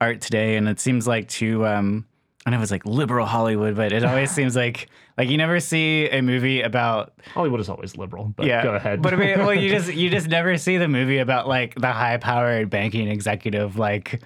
art 0.00 0.20
today. 0.20 0.56
And 0.56 0.68
it 0.68 0.80
seems 0.80 1.06
like 1.06 1.28
to 1.28 1.66
um 1.66 2.06
I 2.46 2.50
know 2.50 2.56
it 2.56 2.60
was 2.60 2.70
like 2.70 2.86
liberal 2.86 3.26
Hollywood, 3.26 3.76
but 3.76 3.92
it 3.92 4.04
always 4.04 4.30
seems 4.38 4.56
like 4.56 4.88
like 5.16 5.28
you 5.28 5.36
never 5.36 5.60
see 5.60 6.08
a 6.08 6.22
movie 6.22 6.62
about 6.62 7.12
Hollywood 7.34 7.60
is 7.60 7.68
always 7.68 7.96
liberal. 7.96 8.32
But 8.36 8.46
yeah. 8.46 8.62
go 8.62 8.74
ahead. 8.74 9.02
But 9.02 9.14
I 9.14 9.16
mean, 9.16 9.38
well, 9.40 9.54
you 9.54 9.68
just 9.68 9.92
you 9.92 10.10
just 10.18 10.28
never 10.28 10.56
see 10.56 10.76
the 10.76 10.88
movie 10.88 11.18
about 11.18 11.48
like 11.48 11.74
the 11.74 11.92
high 11.92 12.16
powered 12.16 12.70
banking 12.70 13.08
executive 13.08 13.76
like 13.76 14.22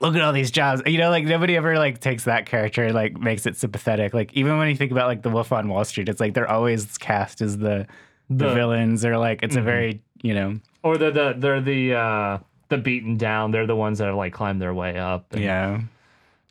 look 0.00 0.14
at 0.14 0.22
all 0.22 0.32
these 0.32 0.50
jobs. 0.50 0.82
You 0.86 0.98
know, 0.98 1.10
like 1.10 1.24
nobody 1.24 1.56
ever 1.56 1.78
like 1.78 2.00
takes 2.00 2.24
that 2.24 2.46
character 2.46 2.84
and 2.84 2.94
like 2.94 3.18
makes 3.18 3.46
it 3.46 3.56
sympathetic. 3.56 4.14
Like 4.14 4.32
even 4.34 4.58
when 4.58 4.68
you 4.68 4.76
think 4.76 4.92
about 4.92 5.06
like 5.06 5.22
the 5.22 5.30
Wolf 5.30 5.52
on 5.52 5.68
Wall 5.68 5.84
Street, 5.84 6.08
it's 6.08 6.20
like 6.20 6.34
they're 6.34 6.50
always 6.50 6.98
cast 6.98 7.40
as 7.40 7.58
the 7.58 7.86
the, 8.30 8.48
the 8.48 8.54
villains 8.54 9.04
are 9.04 9.16
like 9.18 9.42
it's 9.42 9.56
a 9.56 9.62
very, 9.62 10.00
you 10.22 10.34
know, 10.34 10.58
or 10.82 10.96
they're 10.98 11.10
the 11.10 11.34
they're 11.36 11.60
the 11.60 11.94
uh, 11.94 12.38
the 12.68 12.78
beaten 12.78 13.16
down. 13.16 13.50
They're 13.50 13.66
the 13.66 13.76
ones 13.76 13.98
that 13.98 14.06
have 14.06 14.16
like 14.16 14.32
climbed 14.32 14.60
their 14.60 14.74
way 14.74 14.98
up. 14.98 15.32
and- 15.32 15.42
Yeah. 15.42 15.80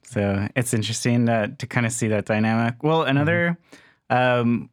So 0.03 0.48
it's 0.55 0.74
interesting 0.74 1.25
to, 1.25 1.53
to 1.57 1.67
kind 1.67 1.86
of 1.86 1.91
see 1.91 2.07
that 2.07 2.24
dynamic. 2.25 2.81
Well, 2.81 3.03
another 3.03 3.57
um, 4.10 4.69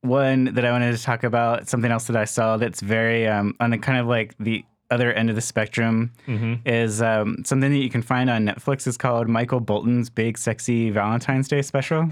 one 0.00 0.44
that 0.54 0.64
I 0.64 0.70
wanted 0.72 0.96
to 0.96 1.02
talk 1.02 1.22
about, 1.22 1.68
something 1.68 1.90
else 1.92 2.06
that 2.06 2.16
I 2.16 2.24
saw 2.24 2.56
that's 2.56 2.80
very 2.80 3.26
um, 3.28 3.54
on 3.60 3.70
the 3.70 3.78
kind 3.78 3.98
of 3.98 4.06
like 4.06 4.34
the 4.40 4.64
other 4.90 5.12
end 5.12 5.28
of 5.28 5.36
the 5.36 5.42
spectrum 5.42 6.12
Mhm. 6.26 6.60
is 6.66 7.02
um, 7.02 7.42
something 7.44 7.70
that 7.72 7.78
you 7.78 7.90
can 7.90 8.00
find 8.00 8.30
on 8.30 8.46
Netflix. 8.46 8.86
is 8.86 8.96
called 8.96 9.28
Michael 9.28 9.60
Bolton's 9.60 10.08
Big 10.08 10.38
Sexy 10.38 10.88
Valentine's 10.90 11.46
Day 11.48 11.60
Special. 11.60 12.08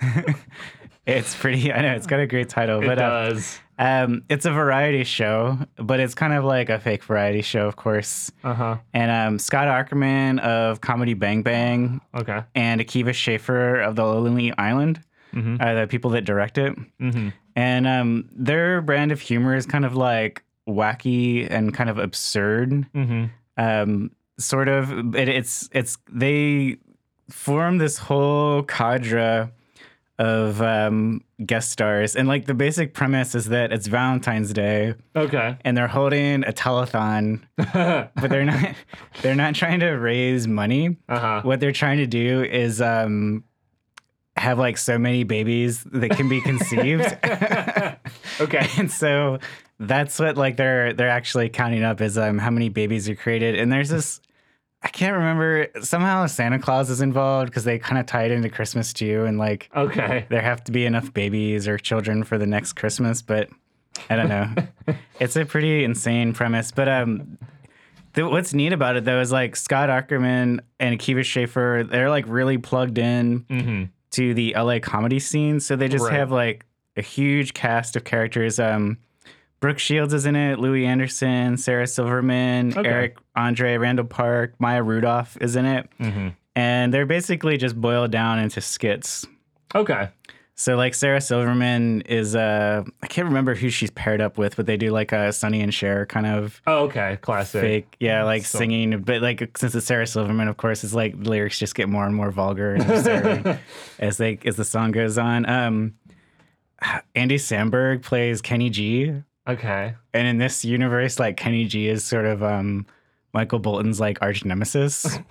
it's 1.10 1.34
pretty. 1.34 1.72
I 1.76 1.82
know 1.82 1.92
it's 1.92 2.06
got 2.06 2.20
a 2.20 2.26
great 2.26 2.48
title, 2.48 2.82
It 2.82 2.86
but 2.86 2.98
uh, 2.98 3.40
um, 3.78 4.22
it's 4.28 4.44
a 4.46 4.50
variety 4.50 5.04
show, 5.04 5.58
but 5.76 6.00
it's 6.00 6.14
kind 6.14 6.32
of 6.34 6.44
like 6.44 6.68
a 6.70 6.78
fake 6.78 7.02
variety 7.04 7.42
show, 7.42 7.66
of 7.66 7.76
course. 7.76 8.30
Uh 8.44 8.54
huh. 8.54 8.76
And 8.92 9.10
um, 9.10 9.38
Scott 9.38 9.68
Aukerman 9.68 10.38
of 10.40 10.80
Comedy 10.80 11.14
Bang 11.14 11.42
Bang 11.42 12.00
Okay. 12.14 12.42
and 12.54 12.80
Akiva 12.80 13.14
Schaffer 13.14 13.80
of 13.80 13.96
The 13.96 14.04
Lonely 14.04 14.52
Island 14.58 15.00
Mhm. 15.34 15.62
are 15.62 15.80
the 15.80 15.86
people 15.86 16.10
that 16.10 16.24
direct 16.24 16.58
it. 16.58 16.74
Mm-hmm. 17.00 17.28
And 17.54 17.86
um, 17.86 18.28
their 18.32 18.80
brand 18.82 19.12
of 19.12 19.20
humor 19.20 19.54
is 19.54 19.64
kind 19.64 19.84
of 19.84 19.94
like 19.96 20.42
wacky 20.68 21.48
and 21.50 21.72
kind 21.72 21.88
of 21.88 21.98
absurd. 21.98 22.70
Mm-hmm. 22.94 23.24
Um, 23.56 24.10
sort 24.38 24.68
of. 24.68 25.14
It, 25.14 25.28
it's 25.28 25.68
it's 25.72 25.98
they 26.10 26.78
form 27.28 27.78
this 27.78 27.96
whole 27.98 28.62
cadre 28.64 29.50
of 30.20 30.60
um, 30.60 31.22
guest 31.46 31.70
stars, 31.72 32.14
and 32.14 32.28
like 32.28 32.44
the 32.44 32.52
basic 32.54 32.92
premise 32.94 33.34
is 33.34 33.46
that 33.46 33.72
it's 33.72 33.86
Valentine's 33.86 34.52
Day, 34.52 34.94
Okay. 35.16 35.56
and 35.64 35.76
they're 35.76 35.88
holding 35.88 36.44
a 36.44 36.52
telethon, 36.52 37.40
but 37.56 38.28
they're 38.28 38.44
not 38.44 38.74
they're 39.22 39.34
not 39.34 39.54
trying 39.54 39.80
to 39.80 39.88
raise 39.92 40.46
money. 40.46 40.98
uh 41.08 41.18
huh. 41.18 41.40
What 41.42 41.58
they're 41.60 41.72
trying 41.72 41.98
to 41.98 42.06
do 42.06 42.42
is 42.44 42.82
um, 42.82 43.44
have 44.36 44.58
like 44.58 44.76
so 44.76 44.98
many 44.98 45.24
babies 45.24 45.84
that 45.84 46.10
can 46.10 46.28
be 46.28 46.40
conceived. 46.50 47.06
okay. 48.40 48.68
and 48.78 48.90
so 48.90 49.38
that's 49.78 50.18
what 50.18 50.36
like 50.36 50.56
they're 50.58 50.92
they're 50.92 51.08
actually 51.08 51.48
counting 51.48 51.82
up 51.82 52.00
is 52.02 52.18
um 52.18 52.36
how 52.38 52.50
many 52.50 52.68
babies 52.68 53.08
are 53.08 53.14
created 53.14 53.54
and 53.58 53.72
there's 53.72 53.88
this 53.88 54.20
i 54.82 54.88
can't 54.88 55.14
remember 55.14 55.66
somehow 55.82 56.26
santa 56.26 56.58
claus 56.58 56.90
is 56.90 57.00
involved 57.00 57.50
because 57.50 57.64
they 57.64 57.78
kind 57.78 57.98
of 57.98 58.06
tie 58.06 58.24
it 58.24 58.30
into 58.30 58.48
christmas 58.48 58.92
too 58.92 59.24
and 59.24 59.38
like 59.38 59.68
Okay. 59.76 60.26
there 60.30 60.40
have 60.42 60.62
to 60.64 60.72
be 60.72 60.84
enough 60.86 61.12
babies 61.12 61.66
or 61.68 61.78
children 61.78 62.24
for 62.24 62.38
the 62.38 62.46
next 62.46 62.74
christmas 62.74 63.22
but 63.22 63.48
i 64.08 64.16
don't 64.16 64.28
know 64.28 64.48
it's 65.20 65.36
a 65.36 65.44
pretty 65.44 65.84
insane 65.84 66.32
premise 66.32 66.70
but 66.72 66.88
um 66.88 67.38
the, 68.14 68.26
what's 68.28 68.52
neat 68.52 68.72
about 68.72 68.96
it 68.96 69.04
though 69.04 69.20
is 69.20 69.30
like 69.30 69.54
scott 69.54 69.88
aukerman 69.88 70.60
and 70.80 70.98
akiva 70.98 71.24
schaffer 71.24 71.86
they're 71.88 72.10
like 72.10 72.24
really 72.26 72.58
plugged 72.58 72.98
in 72.98 73.40
Mm-hmm. 73.48 73.84
to 74.12 74.34
the 74.34 74.54
LA 74.58 74.80
comedy 74.80 75.20
scene. 75.20 75.60
So 75.60 75.76
they 75.76 75.86
just 75.86 76.04
Right. 76.06 76.14
have 76.18 76.32
like 76.32 76.66
a 76.96 77.02
huge 77.02 77.54
cast 77.54 77.94
of 77.94 78.02
characters. 78.02 78.58
Um, 78.58 78.98
Brooke 79.60 79.78
Shields 79.78 80.14
is 80.14 80.24
in 80.26 80.36
it, 80.36 80.58
Louie 80.58 80.86
Anderson, 80.86 81.56
Sarah 81.58 81.86
Silverman, 81.86 82.76
Okay. 82.76 82.88
Eric 82.88 83.18
Andre, 83.36 83.76
Randall 83.76 84.06
Park, 84.06 84.54
Maya 84.58 84.82
Rudolph 84.82 85.36
is 85.40 85.54
in 85.56 85.66
it. 85.66 85.88
Mm-hmm. 86.00 86.28
And 86.56 86.92
they're 86.94 87.06
basically 87.06 87.56
just 87.58 87.78
boiled 87.80 88.10
down 88.10 88.38
into 88.38 88.60
skits. 88.60 89.26
Okay. 89.74 90.08
So 90.56 90.76
like 90.76 90.94
Sarah 90.94 91.20
Silverman 91.22 92.02
is 92.02 92.36
uh 92.36 92.82
I 93.02 93.06
can't 93.06 93.26
remember 93.28 93.54
who 93.54 93.70
she's 93.70 93.90
paired 93.90 94.20
up 94.20 94.36
with, 94.36 94.56
but 94.56 94.66
they 94.66 94.76
do 94.76 94.90
like 94.90 95.10
a 95.12 95.32
Sonny 95.32 95.62
and 95.62 95.72
Cher 95.72 96.04
kind 96.04 96.26
of 96.26 96.60
Oh, 96.66 96.84
okay. 96.84 97.18
Classic. 97.22 97.60
fake, 97.62 97.96
yeah, 97.98 98.24
like 98.24 98.44
So- 98.44 98.58
singing. 98.58 99.00
But 99.02 99.22
like 99.22 99.56
since 99.56 99.74
it's 99.74 99.86
Sarah 99.86 100.06
Silverman, 100.06 100.48
of 100.48 100.56
course, 100.58 100.84
it's 100.84 100.92
like 100.92 101.22
the 101.22 101.30
lyrics 101.30 101.58
just 101.58 101.74
get 101.74 101.88
more 101.88 102.04
and 102.04 102.14
more 102.14 102.30
vulgar 102.30 102.74
and 102.74 102.82
absurd 102.90 103.58
as 103.98 104.16
they 104.18 104.38
as 104.44 104.56
the 104.56 104.64
song 104.64 104.90
goes 104.90 105.16
on. 105.16 105.48
Um, 105.48 105.94
Andy 107.14 107.36
Samberg 107.36 108.02
plays 108.02 108.40
Kenny 108.42 108.68
G, 108.70 109.14
Okay. 109.48 109.94
and 110.14 110.28
in 110.28 110.38
this 110.38 110.64
universe, 110.64 111.18
like 111.18 111.36
Kenny 111.36 111.64
G 111.64 111.88
is 111.88 112.04
sort 112.04 112.26
of 112.26 112.42
um 112.42 112.86
Michael 113.32 113.58
Bolton's 113.58 114.00
like 114.00 114.18
arch 114.22 114.44
nemesis. 114.44 115.18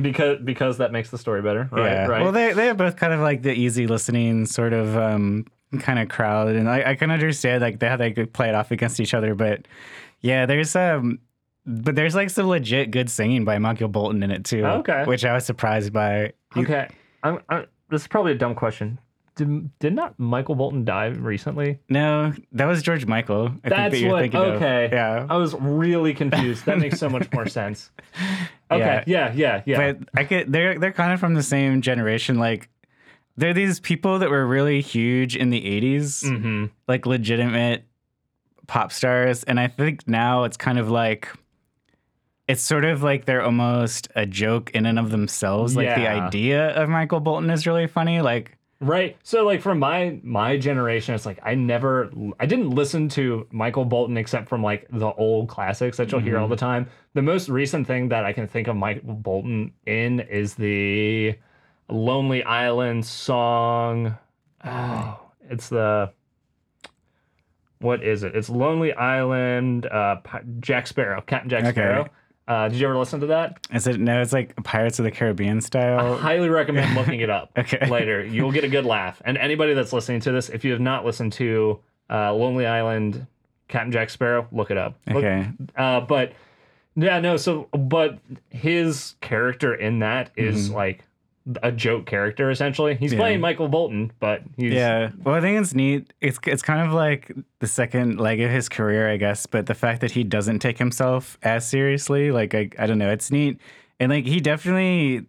Because 0.00 0.38
because 0.42 0.78
that 0.78 0.90
makes 0.90 1.10
the 1.10 1.18
story 1.18 1.40
better. 1.40 1.68
Right. 1.70 1.84
yeah. 1.84 2.06
Right. 2.06 2.22
Well, 2.22 2.32
they 2.32 2.52
they 2.52 2.68
are 2.68 2.74
both 2.74 2.96
kind 2.96 3.12
of 3.12 3.20
like 3.20 3.42
the 3.42 3.52
easy 3.52 3.86
listening 3.86 4.44
sort 4.46 4.72
of 4.72 4.96
um 4.96 5.46
kind 5.78 6.00
of 6.00 6.08
crowd, 6.08 6.56
and 6.56 6.68
I, 6.68 6.90
I 6.90 6.94
can 6.96 7.12
understand 7.12 7.62
like 7.62 7.78
they 7.78 7.88
how 7.88 7.96
they 7.96 8.10
could 8.10 8.32
play 8.32 8.48
it 8.48 8.56
off 8.56 8.72
against 8.72 8.98
each 8.98 9.14
other, 9.14 9.34
but 9.36 9.66
yeah, 10.20 10.46
there's 10.46 10.74
um. 10.74 11.20
But 11.66 11.94
there's 11.94 12.14
like 12.14 12.28
some 12.28 12.48
legit 12.48 12.90
good 12.90 13.08
singing 13.08 13.44
by 13.44 13.58
Michael 13.58 13.88
Bolton 13.88 14.22
in 14.22 14.30
it 14.30 14.44
too. 14.44 14.66
Okay. 14.66 15.04
Which 15.04 15.24
I 15.24 15.32
was 15.32 15.46
surprised 15.46 15.92
by. 15.92 16.32
Okay. 16.56 16.88
I'm, 17.22 17.38
I'm, 17.48 17.66
this 17.88 18.02
is 18.02 18.08
probably 18.08 18.32
a 18.32 18.36
dumb 18.36 18.54
question. 18.54 18.98
Did, 19.36 19.78
did 19.78 19.94
not 19.94 20.18
Michael 20.18 20.54
Bolton 20.54 20.84
die 20.84 21.06
recently? 21.06 21.78
No, 21.88 22.32
that 22.52 22.66
was 22.66 22.82
George 22.82 23.06
Michael. 23.06 23.52
I 23.64 23.68
That's 23.68 23.80
think 23.80 23.92
that 23.92 24.00
you're 24.00 24.12
what. 24.12 24.20
thinking 24.20 24.40
of. 24.40 24.54
Okay. 24.54 24.88
Yeah. 24.92 25.26
I 25.28 25.36
was 25.36 25.54
really 25.54 26.14
confused. 26.14 26.66
That 26.66 26.78
makes 26.78 26.98
so 26.98 27.08
much 27.08 27.30
more 27.32 27.46
sense. 27.48 27.90
Okay. 28.70 29.02
Yeah. 29.06 29.32
Yeah. 29.34 29.62
Yeah. 29.66 29.76
But 29.76 30.08
I 30.14 30.24
could 30.24 30.52
they're 30.52 30.78
they're 30.78 30.92
kind 30.92 31.12
of 31.12 31.20
from 31.20 31.34
the 31.34 31.42
same 31.42 31.82
generation. 31.82 32.38
Like 32.38 32.68
they're 33.36 33.54
these 33.54 33.80
people 33.80 34.20
that 34.20 34.30
were 34.30 34.46
really 34.46 34.80
huge 34.80 35.34
in 35.36 35.50
the 35.50 35.60
80s, 35.60 36.24
hmm 36.26 36.66
like 36.86 37.06
legitimate 37.06 37.84
pop 38.66 38.92
stars. 38.92 39.42
And 39.44 39.58
I 39.58 39.66
think 39.68 40.06
now 40.06 40.44
it's 40.44 40.56
kind 40.56 40.78
of 40.78 40.90
like 40.90 41.28
it's 42.46 42.62
sort 42.62 42.84
of 42.84 43.02
like 43.02 43.24
they're 43.24 43.42
almost 43.42 44.08
a 44.14 44.26
joke 44.26 44.70
in 44.72 44.86
and 44.86 44.98
of 44.98 45.10
themselves. 45.10 45.74
Like 45.76 45.94
the 45.94 46.08
idea 46.08 46.68
of 46.70 46.88
Michael 46.88 47.20
Bolton 47.20 47.50
is 47.50 47.66
really 47.66 47.86
funny. 47.86 48.20
Like 48.20 48.56
Right. 48.80 49.16
So 49.22 49.44
like 49.44 49.62
for 49.62 49.74
my 49.74 50.18
my 50.22 50.56
generation, 50.58 51.14
it's 51.14 51.24
like 51.24 51.38
I 51.42 51.54
never 51.54 52.10
I 52.40 52.46
didn't 52.46 52.70
listen 52.70 53.08
to 53.10 53.46
Michael 53.50 53.84
Bolton 53.84 54.16
except 54.16 54.48
from 54.48 54.62
like 54.62 54.86
the 54.90 55.12
old 55.14 55.48
classics 55.48 55.96
that 55.96 56.10
you'll 56.12 56.20
hear 56.20 56.34
Mm-hmm. 56.34 56.42
all 56.42 56.48
the 56.48 56.56
time. 56.56 56.88
The 57.14 57.22
most 57.22 57.48
recent 57.48 57.86
thing 57.86 58.08
that 58.10 58.24
I 58.24 58.32
can 58.32 58.46
think 58.46 58.68
of 58.68 58.76
Michael 58.76 59.14
Bolton 59.14 59.72
in 59.86 60.20
is 60.20 60.54
the 60.54 61.36
Lonely 61.88 62.42
Island 62.42 63.06
song. 63.06 64.18
Oh, 64.64 65.20
it's 65.48 65.68
the 65.68 66.12
what 67.78 68.02
is 68.02 68.22
it? 68.22 68.34
It's 68.34 68.48
Lonely 68.48 68.92
Island, 68.94 69.86
uh, 69.86 70.16
Jack 70.60 70.86
Sparrow, 70.86 71.20
Captain 71.20 71.50
Jack 71.50 71.64
Okay. 71.66 72.04
Uh, 72.46 72.68
did 72.68 72.78
you 72.78 72.86
ever 72.86 72.98
listen 72.98 73.20
to 73.20 73.26
that? 73.26 73.58
is 73.72 73.86
it 73.86 73.98
no, 73.98 74.20
it's 74.20 74.32
like 74.32 74.54
Pirates 74.64 74.98
of 74.98 75.04
the 75.04 75.10
Caribbean 75.10 75.60
style. 75.62 76.14
I 76.14 76.18
highly 76.18 76.48
recommend 76.50 76.94
looking 76.94 77.20
it 77.20 77.30
up 77.30 77.50
Okay. 77.58 77.88
later. 77.88 78.22
You'll 78.24 78.52
get 78.52 78.64
a 78.64 78.68
good 78.68 78.84
laugh. 78.84 79.22
And 79.24 79.38
anybody 79.38 79.72
that's 79.74 79.92
listening 79.94 80.20
to 80.20 80.32
this, 80.32 80.50
if 80.50 80.64
you 80.64 80.72
have 80.72 80.80
not 80.80 81.04
listened 81.06 81.32
to 81.34 81.80
uh, 82.10 82.34
Lonely 82.34 82.66
Island, 82.66 83.26
Captain 83.68 83.90
Jack 83.92 84.10
Sparrow, 84.10 84.46
look 84.52 84.70
it 84.70 84.76
up. 84.76 84.98
Look- 85.06 85.24
Okay. 85.24 85.48
uh, 85.76 86.00
but 86.02 86.32
yeah, 86.96 87.18
no. 87.18 87.36
So, 87.38 87.68
but 87.72 88.18
his 88.50 89.14
character 89.22 89.74
in 89.74 90.00
that 90.00 90.30
is 90.36 90.70
like 90.70 91.02
a 91.62 91.70
joke 91.70 92.06
character 92.06 92.50
essentially. 92.50 92.94
He's 92.94 93.10
Mm-hmm. 93.10 93.18
Yeah. 93.20 93.24
playing 93.24 93.40
Michael 93.40 93.68
Bolton, 93.68 94.12
but 94.20 94.42
he's 94.56 94.72
Yeah. 94.72 95.10
Well, 95.22 95.34
I 95.34 95.40
think 95.40 95.60
it's 95.60 95.74
neat. 95.74 96.12
It's 96.20 96.38
it's 96.46 96.62
kind 96.62 96.86
of 96.86 96.94
like 96.94 97.30
the 97.60 97.66
second 97.66 98.18
leg 98.18 98.40
of 98.40 98.50
his 98.50 98.68
career, 98.68 99.10
I 99.10 99.16
guess. 99.18 99.44
But 99.46 99.66
the 99.66 99.74
fact 99.74 100.00
that 100.00 100.12
he 100.12 100.24
doesn't 100.24 100.60
take 100.60 100.78
himself 100.78 101.36
as 101.42 101.68
seriously, 101.68 102.30
like 102.30 102.54
I, 102.54 102.70
I 102.78 102.86
don't 102.86 102.98
know, 102.98 103.10
it's 103.10 103.30
neat. 103.30 103.60
And 104.00 104.10
like 104.10 104.24
he 104.26 104.40
definitely, 104.40 105.26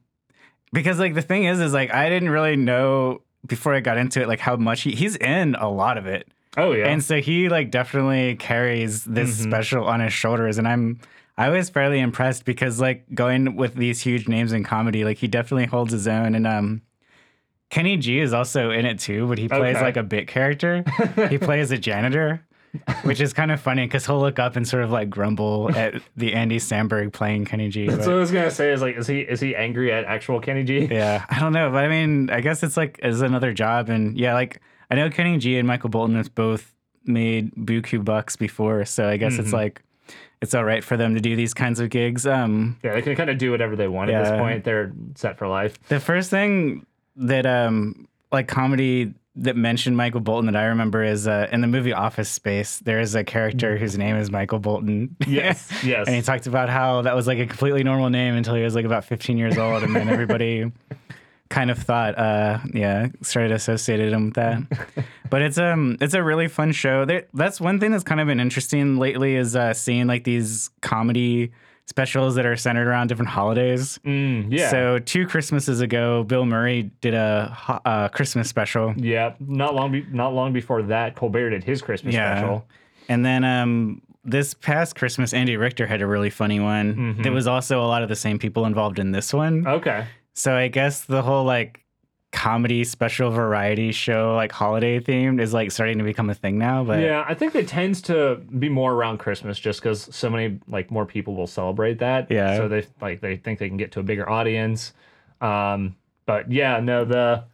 because 0.73 0.99
like 0.99 1.13
the 1.15 1.21
thing 1.21 1.43
is, 1.43 1.59
is 1.59 1.73
like 1.73 1.93
I 1.93 2.09
didn't 2.09 2.29
really 2.29 2.55
know 2.55 3.21
before 3.45 3.73
I 3.75 3.79
got 3.81 3.97
into 3.97 4.21
it, 4.21 4.27
like 4.27 4.39
how 4.39 4.55
much 4.55 4.81
he 4.83 4.91
he's 4.91 5.15
in 5.17 5.55
a 5.55 5.69
lot 5.69 5.97
of 5.97 6.07
it, 6.07 6.27
oh 6.57 6.71
yeah, 6.71 6.87
and 6.87 7.03
so 7.03 7.19
he 7.21 7.47
like 7.49 7.69
definitely 7.71 8.35
carries 8.37 9.03
this 9.03 9.37
Mhm. 9.39 9.43
special 9.49 9.85
on 9.85 9.99
his 9.99 10.13
shoulders, 10.13 10.57
and 10.57 10.67
I'm. 10.67 10.99
I 11.37 11.49
was 11.49 11.69
fairly 11.69 11.99
impressed 11.99 12.45
because 12.45 12.79
like 12.79 13.05
going 13.13 13.55
with 13.55 13.75
these 13.75 14.01
huge 14.01 14.27
names 14.27 14.53
in 14.53 14.63
comedy, 14.63 15.03
like 15.03 15.17
he 15.17 15.27
definitely 15.27 15.65
holds 15.65 15.91
his 15.91 16.07
own 16.07 16.33
and 16.35 16.47
um 16.47 16.81
Kenny 17.69 17.97
G 17.97 18.19
is 18.19 18.31
also 18.33 18.69
in 18.71 18.85
it 18.85 18.99
too, 18.99 19.27
but 19.27 19.37
he 19.37 19.47
plays 19.47 19.75
Okay. 19.75 19.83
like 19.85 19.97
a 19.97 20.03
bit 20.03 20.27
character. 20.27 20.83
he 21.29 21.37
plays 21.49 21.71
a 21.71 21.77
janitor, 21.77 22.45
which 23.03 23.19
is 23.19 23.33
kind 23.33 23.51
of 23.51 23.59
funny 23.59 23.85
because 23.85 24.05
he'll 24.05 24.19
look 24.19 24.37
up 24.39 24.55
and 24.55 24.67
sort 24.67 24.83
of 24.83 24.91
like 24.91 25.09
grumble 25.09 25.75
at 25.75 25.95
the 26.15 26.33
Andy 26.35 26.57
Samberg 26.57 27.11
playing 27.11 27.45
Kenny 27.45 27.69
G. 27.69 27.87
That's 27.87 28.05
what 28.05 28.15
I 28.15 28.19
was 28.19 28.31
gonna 28.31 28.51
say. 28.51 28.71
Is 28.71 28.81
like, 28.81 28.95
is 28.97 29.07
he 29.07 29.21
is 29.21 29.41
he 29.41 29.55
angry 29.55 29.91
at 29.91 30.05
actual 30.05 30.39
Kenny 30.39 30.63
G? 30.63 30.85
yeah, 30.89 31.25
I 31.27 31.39
don't 31.39 31.53
know, 31.53 31.69
but 31.71 31.83
I 31.83 31.87
mean, 31.89 32.29
I 32.29 32.39
guess 32.39 32.63
it's 32.63 32.77
like 32.77 32.99
as 33.01 33.21
another 33.21 33.51
job, 33.51 33.89
and 33.89 34.15
yeah, 34.17 34.35
like 34.35 34.61
I 34.91 34.95
know 34.95 35.09
Kenny 35.09 35.37
G 35.39 35.57
and 35.57 35.67
Michael 35.67 35.89
Bolton 35.89 36.15
have 36.15 36.33
both 36.35 36.71
made 37.03 37.51
buku 37.55 38.05
bucks 38.05 38.35
before, 38.35 38.85
so 38.85 39.09
I 39.09 39.17
guess 39.17 39.37
it's 39.39 39.49
Mhm. 39.49 39.53
like 39.53 39.81
it's 40.41 40.53
all 40.53 40.63
right 40.63 40.83
for 40.83 40.97
them 40.97 41.15
to 41.15 41.21
do 41.21 41.35
these 41.35 41.53
kinds 41.53 41.79
of 41.79 41.89
gigs. 41.89 42.25
Um, 42.27 42.77
Yeah, 42.83 42.93
they 42.93 43.01
can 43.01 43.15
kind 43.15 43.29
of 43.29 43.37
do 43.37 43.51
whatever 43.51 43.75
they 43.75 43.87
want 43.87 44.09
at 44.11 44.23
this 44.23 44.39
point. 44.39 44.63
They're 44.63 44.91
set 45.15 45.37
for 45.37 45.47
life. 45.47 45.77
The 45.87 45.99
first 45.99 46.29
thing 46.29 46.85
that 47.17 47.45
um 47.45 48.07
like 48.31 48.47
comedy 48.47 49.13
that 49.37 49.55
mentioned 49.57 49.97
Michael 49.97 50.21
Bolton 50.21 50.51
that 50.51 50.55
I 50.55 50.65
remember 50.65 51.03
is 51.03 51.27
uh, 51.27 51.47
in 51.51 51.59
the 51.61 51.67
movie 51.67 51.91
Office 51.91 52.29
Space. 52.29 52.79
There 52.79 53.01
is 53.01 53.15
a 53.15 53.23
character 53.23 53.77
whose 53.77 53.97
name 53.97 54.15
is 54.15 54.31
Michael 54.31 54.59
Bolton. 54.59 55.15
Yes, 55.27 55.69
yes. 55.83 56.07
and 56.07 56.15
he 56.15 56.21
talked 56.21 56.47
about 56.47 56.69
how 56.69 57.01
that 57.01 57.15
was 57.15 57.27
like 57.27 57.39
a 57.39 57.45
completely 57.45 57.83
normal 57.83 58.09
name 58.09 58.35
until 58.35 58.55
he 58.55 58.63
was 58.63 58.75
like 58.75 58.85
about 58.85 59.03
15 59.03 59.37
years 59.37 59.57
old, 59.57 59.83
and 59.83 59.95
then 59.95 60.07
everybody 60.07 60.71
kind 61.55 61.71
of 61.71 61.77
thought, 61.77 62.17
uh, 62.17 62.59
yeah, 62.73 63.07
started 63.21 63.51
associated 63.53 64.11
him 64.11 64.25
with 64.25 64.33
that. 64.35 64.59
but 65.29 65.41
it's 65.41 65.57
um 65.57 65.97
it's 66.01 66.13
a 66.13 66.21
really 66.21 66.47
fun 66.49 66.71
show. 66.73 67.05
There, 67.05 67.23
that's 67.33 67.61
one 67.61 67.79
thing 67.79 67.91
that's 67.91 68.03
kind 68.03 68.19
of 68.21 68.27
been 68.27 68.39
interesting 68.41 68.97
lately 68.97 69.35
is 69.35 69.55
uh, 69.55 69.73
seeing 69.73 70.05
like 70.07 70.23
these 70.25 70.69
comedy 70.81 71.51
specials 71.87 72.35
that 72.35 72.45
are 72.45 72.55
centered 72.57 72.87
around 72.87 73.07
different 73.07 73.29
holidays. 73.29 73.99
Mm, 74.03 74.47
yeah. 74.49 74.69
So 74.71 74.99
two 74.99 75.25
Christmases 75.27 75.81
ago, 75.81 76.23
Bill 76.23 76.45
Murray 76.45 76.91
did 77.01 77.13
a 77.13 77.51
ho- 77.55 77.79
uh, 77.85 78.07
Christmas 78.09 78.49
special. 78.49 78.93
yeah, 78.97 79.35
not 79.39 79.75
long 79.75 79.91
be- 79.91 80.05
not 80.11 80.33
long 80.33 80.51
before 80.51 80.81
that, 80.83 81.15
Colbert 81.15 81.51
did 81.51 81.63
his 81.63 81.81
Christmas 81.81 82.13
Yeah. 82.15 82.37
special. 82.39 82.67
And 83.07 83.23
then 83.23 83.43
um, 83.43 84.01
this 84.23 84.53
past 84.55 84.95
Christmas, 84.95 85.31
Andy 85.33 85.57
Richter 85.57 85.85
had 85.85 86.01
a 86.01 86.07
really 86.07 86.31
funny 86.31 86.59
one. 86.59 86.95
Mhm. 86.95 87.23
There 87.23 87.31
was 87.31 87.45
also 87.47 87.81
a 87.85 87.87
lot 87.93 88.01
of 88.03 88.09
the 88.09 88.15
same 88.15 88.39
people 88.39 88.65
involved 88.65 88.97
in 88.99 89.11
this 89.11 89.31
one. 89.33 89.65
Okay. 89.67 90.05
So 90.35 90.53
I 90.53 90.67
guess 90.67 91.05
the 91.05 91.21
whole 91.21 91.45
like 91.45 91.85
comedy 92.31 92.83
special 92.83 93.31
variety 93.31 93.93
show, 93.93 94.35
like 94.35 94.51
holiday 94.51 94.99
themed, 94.99 95.39
is 95.39 95.53
like 95.53 95.71
starting 95.71 95.97
to 95.97 96.03
become 96.03 96.29
a 96.29 96.33
thing 96.33 96.57
now. 96.57 96.83
But 96.83 96.99
Yeah, 96.99 97.23
I 97.27 97.33
think 97.33 97.55
it 97.55 97.67
tends 97.67 98.01
to 98.03 98.35
be 98.59 98.67
more 98.67 98.93
around 98.93 99.19
Christmas 99.19 99.57
just 99.57 99.79
because 99.79 100.13
so 100.13 100.29
many 100.29 100.59
like 100.67 100.91
more 100.91 101.05
people 101.05 101.35
will 101.35 101.47
celebrate 101.47 101.99
that. 101.99 102.29
Yeah. 102.29 102.57
So 102.57 102.67
they 102.67 102.85
like 103.01 103.21
they 103.21 103.37
think 103.37 103.59
they 103.59 103.69
can 103.69 103.77
get 103.77 103.93
to 103.93 104.01
a 104.01 104.03
bigger 104.03 104.29
audience. 104.29 104.93
Um, 105.39 105.95
but 106.25 106.51
yeah, 106.51 106.81
no 106.81 107.05
the 107.05 107.45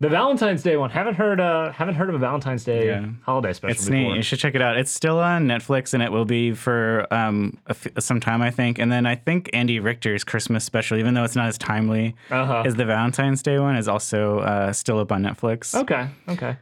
the 0.00 0.08
Valentine's 0.08 0.62
Day 0.62 0.76
one 0.76 0.90
haven't 0.90 1.14
heard 1.14 1.40
uh 1.40 1.72
haven't 1.72 1.94
heard 1.94 2.08
of 2.08 2.14
a 2.14 2.18
Valentine's 2.18 2.64
Day 2.64 2.86
Yeah. 2.86 3.06
holiday 3.22 3.52
special 3.52 3.72
It's 3.72 3.84
before. 3.84 4.10
neat. 4.12 4.16
You 4.16 4.22
should 4.22 4.38
check 4.38 4.54
it 4.54 4.62
out. 4.62 4.76
It's 4.78 4.90
still 4.90 5.18
on 5.18 5.46
Netflix, 5.46 5.92
and 5.94 6.02
it 6.02 6.10
will 6.10 6.24
be 6.24 6.52
for 6.52 7.06
um 7.12 7.58
a 7.66 7.70
f- 7.70 7.86
some 7.98 8.18
time, 8.20 8.40
I 8.42 8.50
think. 8.50 8.78
And 8.78 8.90
then 8.90 9.04
I 9.06 9.14
think 9.14 9.50
Andy 9.52 9.78
Richter's 9.78 10.24
Christmas 10.24 10.64
special, 10.64 10.96
even 10.98 11.14
though 11.14 11.24
it's 11.24 11.36
not 11.36 11.46
as 11.48 11.58
timely 11.58 12.16
Uh 12.30 12.46
huh. 12.46 12.62
as 12.66 12.74
the 12.76 12.84
Valentine's 12.86 13.42
Day 13.42 13.58
one, 13.58 13.76
is 13.76 13.88
also 13.88 14.38
uh, 14.40 14.72
still 14.72 14.98
up 14.98 15.12
on 15.12 15.22
Netflix. 15.22 15.74
Okay. 15.74 16.08
Okay. 16.28 16.56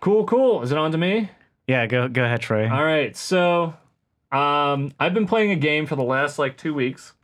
Cool. 0.00 0.24
Cool. 0.26 0.62
Is 0.62 0.70
it 0.70 0.76
on 0.78 0.92
to 0.92 0.98
me? 0.98 1.30
Yeah, 1.66 1.86
go 1.86 2.08
go 2.08 2.24
ahead, 2.24 2.42
Troy. 2.42 2.68
All 2.70 2.84
right. 2.84 3.16
So, 3.16 3.72
um, 4.32 4.92
I've 5.00 5.14
been 5.14 5.26
playing 5.26 5.50
a 5.50 5.56
game 5.56 5.86
for 5.86 5.96
the 5.96 6.02
last 6.02 6.38
like 6.38 6.58
two 6.58 6.74
weeks. 6.74 7.14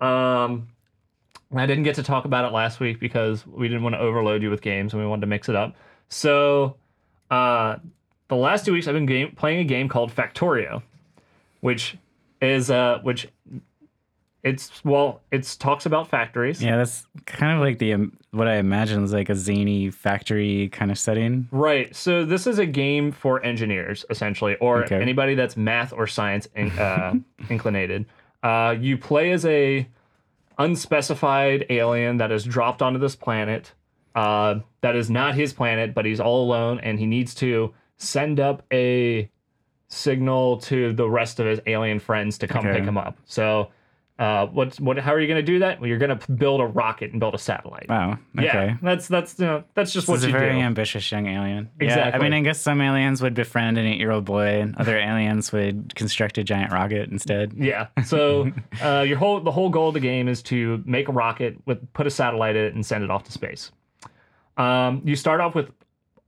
Um, 0.00 0.68
I 1.54 1.66
didn't 1.66 1.82
get 1.84 1.96
to 1.96 2.02
talk 2.02 2.24
about 2.24 2.44
it 2.44 2.52
last 2.52 2.78
week 2.80 3.00
because 3.00 3.46
we 3.46 3.66
didn't 3.68 3.82
want 3.82 3.94
to 3.94 3.98
overload 4.00 4.42
you 4.42 4.50
with 4.50 4.60
games 4.62 4.92
and 4.92 5.02
we 5.02 5.08
wanted 5.08 5.22
to 5.22 5.26
mix 5.26 5.48
it 5.48 5.56
up. 5.56 5.74
So, 6.08 6.76
uh, 7.30 7.76
the 8.28 8.36
last 8.36 8.64
two 8.64 8.72
weeks 8.72 8.86
I've 8.86 8.94
been 8.94 9.06
game, 9.06 9.32
playing 9.34 9.58
a 9.60 9.64
game 9.64 9.88
called 9.88 10.14
Factorio, 10.14 10.82
which 11.60 11.96
is 12.40 12.70
uh, 12.70 13.00
which 13.02 13.28
it's 14.42 14.82
well, 14.84 15.20
it's 15.30 15.56
talks 15.56 15.84
about 15.86 16.08
factories. 16.08 16.62
Yeah, 16.62 16.76
that's 16.78 17.06
kind 17.26 17.52
of 17.54 17.60
like 17.60 17.78
the 17.78 17.92
um, 17.94 18.16
what 18.30 18.48
I 18.48 18.56
imagine 18.56 19.02
is 19.04 19.12
like 19.12 19.28
a 19.28 19.34
zany 19.34 19.90
factory 19.90 20.68
kind 20.70 20.90
of 20.90 20.98
setting. 20.98 21.48
Right. 21.50 21.94
So 21.94 22.24
this 22.24 22.46
is 22.46 22.58
a 22.58 22.66
game 22.66 23.12
for 23.12 23.44
engineers, 23.44 24.04
essentially, 24.08 24.56
or 24.56 24.84
Okay. 24.84 25.00
anybody 25.00 25.34
that's 25.34 25.56
math 25.56 25.92
or 25.92 26.06
science 26.06 26.48
in, 26.54 26.70
uh, 26.78 27.14
inclinated. 27.50 28.06
Uh, 28.42 28.74
you 28.78 28.96
play 28.96 29.32
as 29.32 29.44
a 29.44 29.86
unspecified 30.60 31.66
alien 31.70 32.18
that 32.18 32.30
is 32.30 32.44
dropped 32.44 32.82
onto 32.82 32.98
this 32.98 33.16
planet. 33.16 33.72
Uh, 34.14 34.60
that 34.82 34.94
is 34.96 35.10
not 35.10 35.34
his 35.34 35.52
planet, 35.52 35.94
but 35.94 36.04
he's 36.04 36.20
all 36.20 36.44
alone, 36.44 36.78
and 36.80 36.98
he 36.98 37.06
needs 37.06 37.34
to 37.36 37.72
send 37.96 38.38
up 38.40 38.62
a 38.72 39.30
signal 39.88 40.58
to 40.58 40.92
the 40.92 41.08
rest 41.08 41.40
of 41.40 41.46
his 41.46 41.60
alien 41.66 41.98
friends 41.98 42.38
to 42.38 42.46
come 42.46 42.66
Okay. 42.66 42.78
pick 42.78 42.84
him 42.88 42.96
up. 42.96 43.18
So, 43.24 43.70
uh, 44.20 44.46
what's 44.48 44.78
what? 44.78 44.98
How 44.98 45.14
are 45.14 45.18
you 45.20 45.26
going 45.26 45.38
to 45.38 45.52
do 45.52 45.60
that? 45.60 45.80
Well, 45.80 45.88
you're 45.88 45.98
going 45.98 46.16
to 46.16 46.32
build 46.32 46.60
a 46.60 46.66
rocket 46.66 47.10
and 47.10 47.18
build 47.18 47.34
a 47.34 47.38
satellite. 47.38 47.88
Wow. 47.88 48.18
Okay. 48.38 48.44
Yeah, 48.44 48.76
that's 48.82 49.08
that's 49.08 49.38
you 49.38 49.46
know 49.46 49.64
that's 49.72 49.94
just 49.94 50.08
This 50.08 50.10
what 50.10 50.18
is 50.18 50.24
a 50.24 50.30
very 50.30 50.56
do. 50.56 50.60
ambitious 50.60 51.10
young 51.10 51.26
alien. 51.26 51.70
Yeah, 51.80 52.10
I 52.12 52.18
mean, 52.18 52.34
I 52.34 52.40
guess 52.42 52.60
some 52.60 52.82
aliens 52.82 53.22
would 53.22 53.32
befriend 53.32 53.78
an 53.78 53.86
eight-year-old 53.86 54.26
boy, 54.26 54.60
and 54.60 54.76
other 54.76 54.98
aliens 54.98 55.52
would 55.52 55.94
construct 55.94 56.36
a 56.36 56.44
giant 56.44 56.70
rocket 56.70 57.08
instead. 57.08 57.54
Yeah. 57.56 57.86
So 58.04 58.52
uh, 58.82 59.06
your 59.08 59.16
whole 59.16 59.40
the 59.40 59.52
whole 59.52 59.70
goal 59.70 59.88
of 59.88 59.94
the 59.94 60.00
game 60.00 60.28
is 60.28 60.42
to 60.44 60.82
make 60.84 61.08
a 61.08 61.12
rocket 61.12 61.56
with 61.64 61.90
put 61.94 62.06
a 62.06 62.10
satellite 62.10 62.56
in 62.56 62.64
it 62.66 62.74
and 62.74 62.84
send 62.84 63.02
it 63.02 63.10
off 63.10 63.24
to 63.24 63.32
space. 63.32 63.72
Um, 64.58 65.00
you 65.06 65.16
start 65.16 65.40
off 65.40 65.54
with 65.54 65.70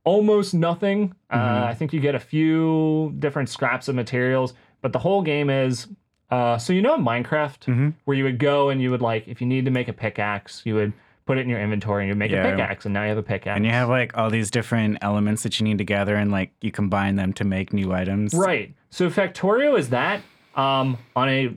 almost 0.03 0.55
nothing. 0.55 1.13
Uh, 1.29 1.67
I 1.69 1.75
think 1.75 1.93
you 1.93 1.99
get 1.99 2.15
a 2.15 2.19
few 2.19 3.13
different 3.19 3.49
scraps 3.49 3.87
of 3.87 3.93
materials, 3.93 4.55
but 4.81 4.93
the 4.93 4.99
whole 4.99 5.21
game 5.21 5.51
is. 5.51 5.87
Uh, 6.29 6.57
so 6.57 6.73
you 6.73 6.81
know 6.81 6.95
in 6.95 7.01
Minecraft 7.03 7.59
Mhm. 7.65 7.93
where 8.05 8.17
you 8.17 8.23
would 8.23 8.39
go 8.39 8.69
and 8.69 8.81
you 8.81 8.89
would 8.91 9.01
like 9.01 9.27
if 9.27 9.39
you 9.41 9.47
need 9.47 9.65
to 9.65 9.71
make 9.71 9.87
a 9.87 9.93
pickaxe, 9.93 10.61
you 10.65 10.73
would 10.75 10.93
put 11.25 11.37
it 11.37 11.41
in 11.41 11.49
your 11.49 11.59
inventory 11.61 12.03
and 12.03 12.09
you 12.09 12.15
make 12.15 12.31
Yeah. 12.31 12.45
a 12.45 12.51
pickaxe 12.51 12.85
and 12.85 12.93
now 12.93 13.03
you 13.03 13.09
have 13.09 13.17
a 13.17 13.23
pickaxe. 13.23 13.55
And 13.55 13.65
you 13.65 13.71
have 13.71 13.87
like 13.87 14.17
all 14.17 14.29
these 14.29 14.49
different 14.51 14.97
elements 15.01 15.43
that 15.43 15.59
you 15.59 15.63
need 15.63 15.77
to 15.77 15.83
gather 15.85 16.15
and 16.15 16.31
like 16.31 16.51
you 16.61 16.71
combine 16.71 17.15
them 17.17 17.33
to 17.33 17.43
make 17.43 17.71
new 17.71 17.93
items. 17.93 18.33
Right. 18.33 18.73
So 18.89 19.09
Factorio 19.09 19.77
is 19.77 19.89
that 19.91 20.21
um, 20.55 20.97
on 21.15 21.29
a 21.29 21.55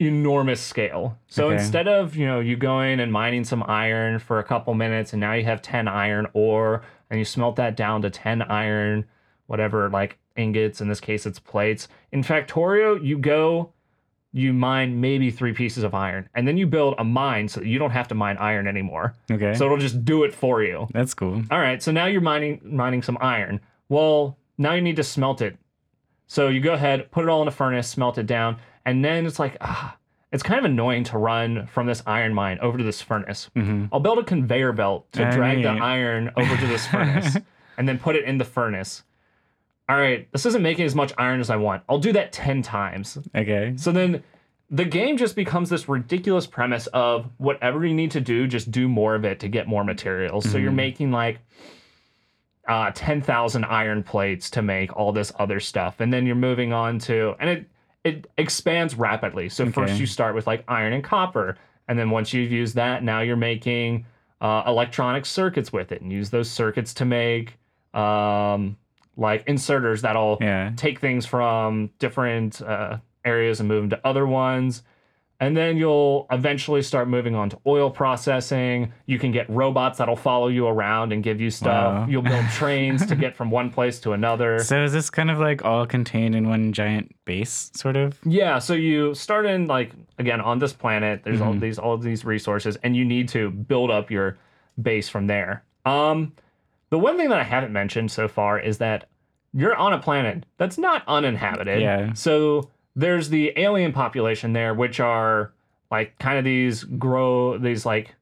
enormous 0.00 0.60
scale. 0.60 1.18
So 1.26 1.46
Okay. 1.46 1.56
instead 1.56 1.88
of 1.88 2.14
you 2.16 2.24
know 2.26 2.38
you 2.40 2.56
going 2.56 3.00
and 3.00 3.12
mining 3.12 3.44
some 3.44 3.64
iron 3.66 4.18
for 4.20 4.38
a 4.38 4.44
couple 4.44 4.72
minutes 4.74 5.12
and 5.12 5.20
now 5.20 5.32
you 5.32 5.44
have 5.44 5.60
ten 5.60 5.88
iron 5.88 6.26
ore 6.34 6.82
and 7.10 7.18
you 7.18 7.24
smelt 7.24 7.56
that 7.56 7.76
down 7.76 8.02
to 8.02 8.10
ten 8.10 8.42
iron, 8.42 9.04
whatever 9.46 9.88
like 9.90 10.18
ingots 10.36 10.80
in 10.80 10.88
this 10.88 11.00
case 11.00 11.26
it's 11.26 11.40
plates. 11.40 11.88
In 12.12 12.22
Factorio 12.22 13.02
you 13.04 13.18
go. 13.18 13.72
You 14.32 14.52
mine 14.52 15.00
maybe 15.00 15.30
three 15.30 15.52
pieces 15.54 15.84
of 15.84 15.94
iron, 15.94 16.28
and 16.34 16.46
then 16.46 16.56
you 16.58 16.66
build 16.66 16.94
a 16.98 17.04
mine 17.04 17.48
so 17.48 17.60
that 17.60 17.66
you 17.66 17.78
don't 17.78 17.90
have 17.92 18.08
to 18.08 18.14
mine 18.14 18.36
iron 18.36 18.66
anymore. 18.68 19.14
Okay. 19.30 19.54
So 19.54 19.64
it'll 19.64 19.78
just 19.78 20.04
do 20.04 20.24
it 20.24 20.34
for 20.34 20.62
you. 20.62 20.86
That's 20.92 21.14
cool. 21.14 21.42
All 21.50 21.58
right, 21.58 21.82
so 21.82 21.92
now 21.92 22.06
you're 22.06 22.20
mining 22.20 22.60
mining 22.62 23.02
some 23.02 23.16
iron. 23.20 23.60
Well, 23.88 24.36
now 24.58 24.74
you 24.74 24.82
need 24.82 24.96
to 24.96 25.02
smelt 25.04 25.40
it. 25.40 25.56
So 26.26 26.48
you 26.48 26.60
go 26.60 26.74
ahead, 26.74 27.10
put 27.10 27.24
it 27.24 27.30
all 27.30 27.40
in 27.40 27.48
a 27.48 27.50
furnace, 27.52 27.88
smelt 27.88 28.18
it 28.18 28.26
down, 28.26 28.58
and 28.84 29.02
then 29.02 29.24
it's 29.24 29.38
like, 29.38 29.56
ah, 29.62 29.96
it's 30.30 30.42
kind 30.42 30.58
of 30.58 30.66
annoying 30.66 31.04
to 31.04 31.16
run 31.16 31.66
from 31.68 31.86
this 31.86 32.02
iron 32.06 32.34
mine 32.34 32.58
over 32.60 32.76
to 32.76 32.84
this 32.84 33.00
furnace. 33.00 33.48
hmm 33.54 33.86
I'll 33.90 34.00
build 34.00 34.18
a 34.18 34.24
conveyor 34.24 34.72
belt 34.72 35.10
to 35.12 35.26
I 35.26 35.30
drag 35.30 35.62
the 35.62 35.70
iron 35.70 36.30
over 36.36 36.54
to 36.54 36.66
this 36.66 36.86
furnace 36.86 37.38
and 37.78 37.88
then 37.88 37.98
put 37.98 38.14
it 38.14 38.24
in 38.24 38.36
the 38.36 38.44
furnace. 38.44 39.04
All 39.88 39.96
right, 39.96 40.30
this 40.32 40.44
isn't 40.46 40.62
making 40.62 40.84
as 40.84 40.94
much 40.94 41.12
iron 41.16 41.40
as 41.40 41.48
I 41.50 41.56
want. 41.56 41.82
I'll 41.88 41.98
do 41.98 42.12
that 42.12 42.30
10 42.32 42.60
times. 42.62 43.16
Okay. 43.34 43.72
So 43.76 43.90
then 43.90 44.22
the 44.70 44.84
game 44.84 45.16
just 45.16 45.34
becomes 45.34 45.70
this 45.70 45.88
ridiculous 45.88 46.46
premise 46.46 46.88
of 46.88 47.30
whatever 47.38 47.86
you 47.86 47.94
need 47.94 48.10
to 48.10 48.20
do, 48.20 48.46
just 48.46 48.70
do 48.70 48.86
more 48.86 49.14
of 49.14 49.24
it 49.24 49.40
to 49.40 49.48
get 49.48 49.66
more 49.66 49.84
materials. 49.84 50.50
So 50.50 50.58
you're 50.58 50.70
Mhm. 50.72 50.74
making 50.76 51.10
like 51.10 51.38
uh, 52.68 52.90
10,000 52.94 53.64
iron 53.64 54.02
plates 54.02 54.50
to 54.50 54.60
make 54.60 54.94
all 54.94 55.10
this 55.10 55.32
other 55.38 55.58
stuff. 55.58 56.00
And 56.00 56.12
then 56.12 56.26
you're 56.26 56.36
moving 56.36 56.70
on 56.74 56.98
to, 57.00 57.34
and 57.40 57.48
it, 57.48 57.66
it 58.04 58.30
expands 58.36 58.94
rapidly. 58.94 59.48
So 59.48 59.64
first 59.70 59.98
you 59.98 60.04
start 60.04 60.34
with 60.34 60.46
like 60.46 60.64
iron 60.68 60.92
and 60.92 61.02
copper. 61.02 61.56
And 61.88 61.98
then 61.98 62.10
once 62.10 62.34
you've 62.34 62.52
used 62.52 62.74
that, 62.74 63.02
now 63.02 63.20
you're 63.20 63.36
making 63.36 64.04
uh, 64.42 64.64
electronic 64.66 65.24
circuits 65.24 65.72
with 65.72 65.92
it 65.92 66.02
and 66.02 66.12
use 66.12 66.28
those 66.28 66.50
circuits 66.50 66.92
to 66.94 67.06
make 67.06 67.56
um, 67.94 68.76
like 69.18 69.44
inserters 69.46 70.00
that'll 70.00 70.38
Yeah. 70.40 70.72
take 70.76 71.00
things 71.00 71.26
from 71.26 71.90
different 71.98 72.62
uh, 72.62 72.98
areas 73.24 73.60
and 73.60 73.68
move 73.68 73.82
them 73.82 73.90
to 73.90 74.06
other 74.06 74.26
ones. 74.26 74.82
And 75.40 75.56
then 75.56 75.76
you'll 75.76 76.26
eventually 76.32 76.82
start 76.82 77.06
moving 77.08 77.36
on 77.36 77.48
to 77.50 77.58
oil 77.64 77.90
processing. 77.90 78.92
You 79.06 79.20
can 79.20 79.30
get 79.30 79.48
robots 79.48 79.98
that'll 79.98 80.16
follow 80.16 80.48
you 80.48 80.66
around 80.66 81.12
and 81.12 81.22
give 81.22 81.40
you 81.40 81.48
stuff. 81.50 81.94
Wow. 81.94 82.06
You'll 82.08 82.22
build 82.22 82.44
trains 82.54 83.06
to 83.06 83.14
get 83.14 83.36
from 83.36 83.48
one 83.50 83.70
place 83.70 84.00
to 84.00 84.12
another. 84.14 84.58
So 84.60 84.82
is 84.82 84.92
this 84.92 85.10
kind 85.10 85.30
of 85.30 85.38
like 85.38 85.64
all 85.64 85.86
contained 85.86 86.34
in 86.34 86.48
one 86.48 86.72
giant 86.72 87.14
base, 87.24 87.70
sort 87.76 87.96
of? 87.96 88.18
Yeah, 88.24 88.58
so 88.58 88.74
you 88.74 89.14
start 89.14 89.46
in 89.46 89.66
like 89.68 89.92
again 90.18 90.40
on 90.40 90.58
this 90.58 90.72
planet. 90.72 91.22
There's 91.22 91.40
all 91.40 91.54
Mhm. 91.54 91.60
these 91.60 91.78
all 91.78 91.94
of 91.94 92.02
these 92.02 92.24
resources, 92.24 92.76
and 92.82 92.96
you 92.96 93.04
need 93.04 93.28
to 93.28 93.50
build 93.50 93.92
up 93.92 94.10
your 94.10 94.38
base 94.82 95.08
from 95.08 95.28
there. 95.28 95.62
Um, 95.84 96.32
the 96.90 96.98
one 96.98 97.16
thing 97.16 97.28
that 97.30 97.38
I 97.40 97.44
haven't 97.44 97.72
mentioned 97.72 98.10
so 98.10 98.28
far 98.28 98.58
is 98.58 98.78
that 98.78 99.08
you're 99.54 99.74
on 99.76 99.92
a 99.92 99.98
planet 99.98 100.44
that's 100.56 100.78
not 100.78 101.02
uninhabited. 101.08 101.80
Yeah. 101.80 102.12
So 102.12 102.70
there's 102.96 103.28
the 103.30 103.52
alien 103.56 103.92
population 103.92 104.52
there, 104.52 104.74
which 104.74 105.00
are 105.00 105.52
like 105.90 106.18
kind 106.18 106.38
of 106.38 106.44
these 106.44 106.84
grow 106.84 107.56
these 107.58 107.86
like 107.86 108.14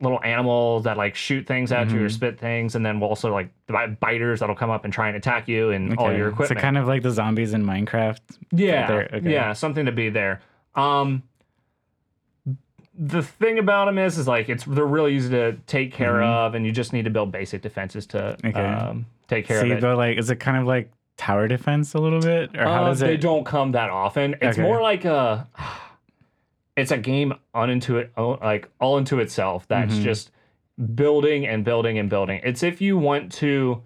little 0.00 0.22
animals 0.22 0.84
that 0.84 0.98
like 0.98 1.14
shoot 1.14 1.46
things 1.46 1.72
at 1.72 1.88
you 1.90 2.02
or 2.02 2.08
Mhm. 2.08 2.12
spit 2.12 2.38
things, 2.38 2.74
and 2.74 2.84
then 2.84 3.02
also 3.02 3.32
like 3.32 3.48
bi- 3.66 3.86
biters 3.86 4.40
that'll 4.40 4.54
come 4.54 4.68
up 4.68 4.84
and 4.84 4.92
try 4.92 5.08
and 5.08 5.16
attack 5.16 5.48
you 5.48 5.70
and 5.70 5.96
all 5.96 6.12
your 6.12 6.28
equipment. 6.28 6.58
So 6.60 6.62
kind 6.62 6.76
of 6.76 6.86
like 6.86 7.02
the 7.02 7.10
zombies 7.10 7.54
in 7.54 7.64
Minecraft. 7.64 8.18
Yeah, 8.52 9.06
okay. 9.14 9.32
yeah, 9.32 9.54
something 9.54 9.86
to 9.86 9.92
be 9.92 10.10
there. 10.10 10.42
Um, 10.74 11.22
the 12.98 13.22
thing 13.22 13.58
about 13.58 13.86
them 13.86 13.98
is, 13.98 14.16
is 14.18 14.26
like 14.26 14.48
it's 14.48 14.64
they're 14.64 14.84
really 14.86 15.14
easy 15.14 15.30
to 15.30 15.52
take 15.66 15.92
care 15.92 16.14
Mhm. 16.14 16.24
of, 16.26 16.54
and 16.54 16.64
you 16.64 16.72
just 16.72 16.92
need 16.92 17.04
to 17.04 17.10
build 17.10 17.30
basic 17.32 17.62
defenses 17.62 18.06
to 18.08 18.36
Okay. 18.44 18.58
um, 18.58 19.06
take 19.28 19.46
care 19.46 19.60
So 19.60 19.66
of 19.66 19.72
it. 19.72 19.80
go 19.80 19.96
like, 19.96 20.16
is 20.18 20.30
it 20.30 20.36
kind 20.36 20.56
of 20.56 20.66
like 20.66 20.90
tower 21.16 21.46
defense 21.48 21.94
a 21.94 21.98
little 21.98 22.20
bit, 22.20 22.56
or 22.56 22.64
how 22.64 22.82
Uh, 22.82 22.88
does 22.88 23.00
they 23.00 23.14
it? 23.14 23.20
don't 23.20 23.44
come 23.44 23.72
that 23.72 23.90
often. 23.90 24.34
It's 24.40 24.58
Okay. 24.58 24.62
more 24.62 24.80
like 24.80 25.04
a, 25.04 25.46
it's 26.76 26.90
a 26.90 26.98
game 26.98 27.34
unto 27.54 27.96
it, 27.96 28.12
like 28.16 28.68
all 28.80 28.98
into 28.98 29.18
itself. 29.20 29.66
That's 29.68 29.96
Mhm. 29.98 30.02
just 30.02 30.30
building 30.94 31.46
and 31.46 31.64
building 31.64 31.98
and 31.98 32.08
building. 32.10 32.40
It's 32.44 32.62
if 32.62 32.80
you 32.80 32.98
want 32.98 33.32
to 33.32 33.82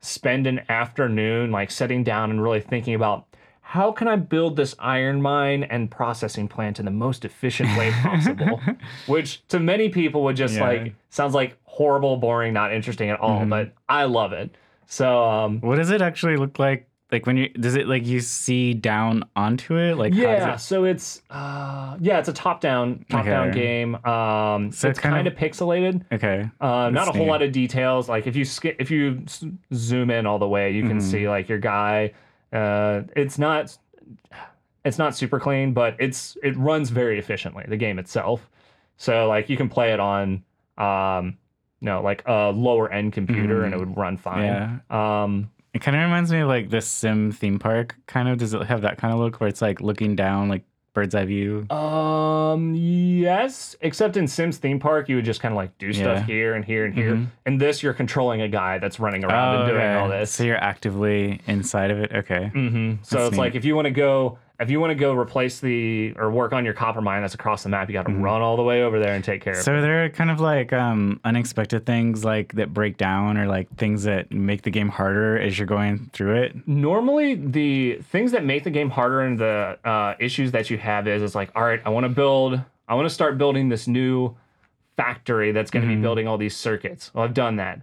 spend 0.00 0.46
an 0.46 0.60
afternoon 0.68 1.50
like 1.50 1.70
sitting 1.70 2.04
down 2.04 2.30
and 2.30 2.42
really 2.42 2.60
thinking 2.60 2.94
about 2.94 3.26
how 3.66 3.90
can 3.92 4.06
I 4.08 4.16
build 4.16 4.56
this 4.56 4.74
iron 4.78 5.20
mine 5.22 5.64
and 5.64 5.90
processing 5.90 6.46
plant 6.48 6.78
in 6.78 6.84
the 6.84 6.90
most 6.90 7.24
efficient 7.24 7.76
way 7.78 7.90
possible, 8.02 8.60
which 9.06 9.44
to 9.48 9.58
many 9.58 9.88
people 9.88 10.22
would 10.24 10.36
just 10.36 10.54
Yeah. 10.54 10.68
like 10.68 10.94
sounds 11.10 11.34
like 11.34 11.56
horrible, 11.64 12.16
boring, 12.18 12.52
not 12.52 12.72
interesting 12.72 13.10
at 13.10 13.18
all. 13.20 13.40
Mhm. 13.40 13.50
But 13.50 13.72
I 13.88 14.04
love 14.04 14.32
it. 14.32 14.54
So 14.86 15.24
um, 15.24 15.60
What 15.60 15.76
does 15.76 15.90
it 15.90 16.02
actually 16.02 16.36
look 16.36 16.58
like? 16.58 16.88
Like 17.10 17.26
when 17.26 17.36
you 17.36 17.48
does 17.50 17.74
it 17.76 17.86
like 17.88 18.04
you 18.06 18.20
see 18.20 18.74
down 18.74 19.24
onto 19.36 19.76
it? 19.76 19.96
Like 19.96 20.14
how 20.14 20.20
yeah, 20.20 20.46
does 20.52 20.62
so 20.64 20.84
it's 20.84 21.22
uh, 21.30 21.96
yeah, 22.00 22.18
it's 22.18 22.28
a 22.28 22.32
top-down 22.32 23.04
top-down 23.08 23.50
Okay. 23.50 23.58
game. 23.60 23.94
Um, 24.04 24.72
So 24.72 24.88
it's 24.88 24.98
kind 24.98 25.26
of- 25.26 25.34
pixelated. 25.34 26.02
Okay. 26.12 26.48
Uh, 26.60 26.90
not 26.90 27.08
a 27.08 27.12
whole 27.12 27.26
lot 27.26 27.40
of 27.42 27.50
details. 27.52 28.08
Like 28.08 28.26
if 28.26 28.34
you 28.36 28.44
sk- 28.44 28.76
if 28.78 28.90
you 28.90 29.22
s- 29.26 29.44
zoom 29.72 30.10
in 30.10 30.26
all 30.26 30.38
the 30.38 30.48
way, 30.48 30.72
you 30.72 30.82
can 30.88 30.98
Mhm. 30.98 31.02
see 31.02 31.28
like 31.28 31.48
your 31.48 31.58
guy. 31.58 32.12
Uh, 32.54 33.02
it's 33.16 33.38
not 33.38 33.76
it's 34.84 34.98
not 34.98 35.16
super 35.16 35.40
clean, 35.40 35.72
but 35.72 35.96
it's 35.98 36.38
it 36.42 36.56
runs 36.56 36.90
very 36.90 37.18
efficiently. 37.18 37.64
The 37.68 37.76
game 37.76 37.98
itself, 37.98 38.48
so 38.96 39.26
like 39.28 39.50
you 39.50 39.56
can 39.56 39.68
play 39.68 39.92
it 39.92 40.00
on 40.00 40.44
um, 40.78 41.36
you 41.80 41.86
know 41.86 42.00
like 42.02 42.22
a 42.26 42.50
lower 42.52 42.90
end 42.92 43.12
computer 43.12 43.64
and 43.64 43.74
it 43.74 43.78
would 43.78 43.96
run 43.96 44.16
fine. 44.16 44.44
Yeah. 44.44 45.22
Um, 45.24 45.50
It 45.72 45.80
kind 45.82 45.96
of 45.96 46.02
reminds 46.04 46.30
me 46.30 46.40
of 46.40 46.48
like 46.48 46.70
the 46.70 46.80
Sim 46.80 47.32
theme 47.32 47.58
park. 47.58 47.96
Kind 48.06 48.28
of 48.28 48.38
does 48.38 48.54
it 48.54 48.62
have 48.66 48.82
that 48.82 48.98
kind 48.98 49.12
of 49.12 49.18
look 49.18 49.40
where 49.40 49.48
it's 49.48 49.60
like 49.60 49.80
looking 49.80 50.14
down, 50.14 50.48
like 50.48 50.62
bird's 50.94 51.14
eye 51.14 51.24
view? 51.26 51.66
Um. 51.70 52.74
Yes, 52.74 53.76
except 53.80 54.16
in 54.16 54.26
Sims 54.26 54.56
theme 54.58 54.78
park, 54.78 55.08
you 55.08 55.16
would 55.16 55.24
just 55.24 55.40
kind 55.40 55.52
of 55.52 55.56
like 55.56 55.76
do 55.78 55.92
stuff 55.92 56.20
Yeah. 56.20 56.24
here 56.26 56.54
and 56.54 56.64
here 56.64 56.84
and 56.84 56.94
here. 56.94 57.14
Mhm. 57.14 57.26
In 57.46 57.58
this, 57.58 57.82
you're 57.82 57.92
controlling 57.92 58.40
a 58.40 58.48
guy 58.48 58.78
that's 58.78 58.98
running 59.00 59.24
around 59.24 59.56
and 59.60 59.68
doing 59.68 59.80
okay. 59.82 59.94
all 59.94 60.08
this. 60.08 60.30
So 60.30 60.44
you're 60.44 60.56
actively 60.62 61.40
inside 61.46 61.90
of 61.90 61.98
it. 61.98 62.12
Okay. 62.12 62.50
Mm-hmm. 62.54 63.02
So 63.02 63.26
it's 63.26 63.36
like 63.36 63.54
if 63.54 63.64
you 63.64 63.74
want 63.74 63.86
to 63.86 63.90
go, 63.90 64.38
if 64.60 64.70
you 64.70 64.78
want 64.78 64.90
to 64.92 64.94
go 64.94 65.12
replace 65.14 65.58
the 65.58 66.12
or 66.16 66.30
work 66.30 66.52
on 66.52 66.64
your 66.64 66.74
copper 66.74 67.00
mine 67.00 67.22
that's 67.22 67.34
across 67.34 67.64
the 67.64 67.68
map, 67.68 67.88
you 67.88 67.92
got 67.92 68.06
to 68.06 68.12
Mhm. 68.12 68.22
run 68.22 68.40
all 68.40 68.56
the 68.56 68.62
way 68.62 68.82
over 68.84 69.00
there 69.00 69.14
and 69.14 69.24
take 69.24 69.42
care 69.42 69.54
of 69.54 69.58
it. 69.58 69.62
So 69.62 69.80
there 69.80 70.04
are 70.04 70.08
kind 70.08 70.30
of 70.30 70.38
like 70.40 70.72
um, 70.72 71.18
unexpected 71.24 71.84
things 71.86 72.24
like 72.24 72.52
that 72.52 72.72
break 72.72 72.96
down 72.96 73.36
or 73.36 73.46
like 73.46 73.68
things 73.76 74.04
that 74.04 74.30
make 74.32 74.62
the 74.62 74.70
game 74.70 74.88
harder 74.88 75.36
as 75.38 75.58
you're 75.58 75.66
going 75.66 76.08
through 76.12 76.36
it. 76.36 76.68
Normally, 76.68 77.34
the 77.34 77.98
things 78.10 78.30
that 78.32 78.44
make 78.44 78.62
the 78.62 78.70
game 78.70 78.90
harder 78.90 79.22
and 79.22 79.38
the 79.38 79.76
uh, 79.84 80.14
issues 80.20 80.52
that 80.52 80.70
you 80.70 80.78
have 80.78 81.08
is, 81.08 81.20
is 81.22 81.34
like, 81.34 81.50
all 81.56 81.64
right, 81.64 81.80
I 81.84 81.88
want 81.90 82.04
to 82.04 82.10
build, 82.10 82.60
I 82.88 82.94
want 82.94 83.06
to 83.06 83.14
start 83.14 83.36
building 83.38 83.68
this 83.70 83.88
new 83.88 84.36
factory 84.96 85.50
that's 85.50 85.72
going 85.72 85.84
to 85.84 85.90
Mhm. 85.92 85.96
be 85.96 86.02
building 86.02 86.28
all 86.28 86.38
these 86.38 86.54
circuits. 86.56 87.12
Well, 87.12 87.24
I've 87.24 87.34
done 87.34 87.56
that. 87.56 87.80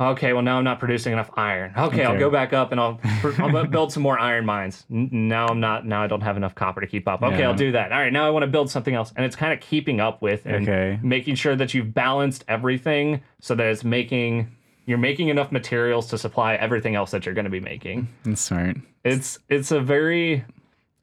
Okay, 0.00 0.32
well 0.32 0.42
now 0.42 0.58
I'm 0.58 0.64
not 0.64 0.78
producing 0.78 1.12
enough 1.12 1.30
iron. 1.36 1.72
Okay, 1.76 2.04
I'll 2.04 2.18
go 2.18 2.30
back 2.30 2.52
up 2.52 2.70
and 2.70 2.80
I'll, 2.80 3.00
I'll 3.38 3.50
bu- 3.50 3.66
build 3.66 3.92
some 3.92 4.02
more 4.02 4.18
iron 4.18 4.46
mines. 4.46 4.84
N- 4.90 5.08
Now 5.12 5.48
I'm 5.48 5.58
not. 5.60 5.86
Now 5.86 6.02
I 6.02 6.06
don't 6.06 6.20
have 6.20 6.36
enough 6.36 6.54
copper 6.54 6.80
to 6.80 6.86
keep 6.86 7.08
up. 7.08 7.22
Okay, 7.22 7.40
Yeah. 7.40 7.48
I'll 7.48 7.54
do 7.56 7.72
that. 7.72 7.90
All 7.92 7.98
right, 7.98 8.12
now 8.12 8.26
I 8.26 8.30
want 8.30 8.44
to 8.44 8.46
build 8.46 8.70
something 8.70 8.94
else, 8.94 9.12
and 9.16 9.26
it's 9.26 9.34
kind 9.36 9.52
of 9.52 9.60
keeping 9.60 10.00
up 10.00 10.22
with 10.22 10.46
and 10.46 10.68
Okay. 10.68 11.00
making 11.02 11.34
sure 11.34 11.56
that 11.56 11.74
you've 11.74 11.92
balanced 11.94 12.44
everything 12.48 13.22
so 13.40 13.54
that 13.56 13.66
it's 13.66 13.82
making 13.84 14.52
you're 14.86 14.98
making 14.98 15.28
enough 15.28 15.52
materials 15.52 16.06
to 16.08 16.16
supply 16.16 16.54
everything 16.54 16.94
else 16.94 17.10
that 17.10 17.26
you're 17.26 17.34
going 17.34 17.44
to 17.44 17.50
be 17.50 17.60
making 17.60 18.08
That's 18.24 18.40
smart. 18.40 18.76
it's 19.04 19.38
it's 19.50 19.70
a 19.70 19.80
very 19.80 20.44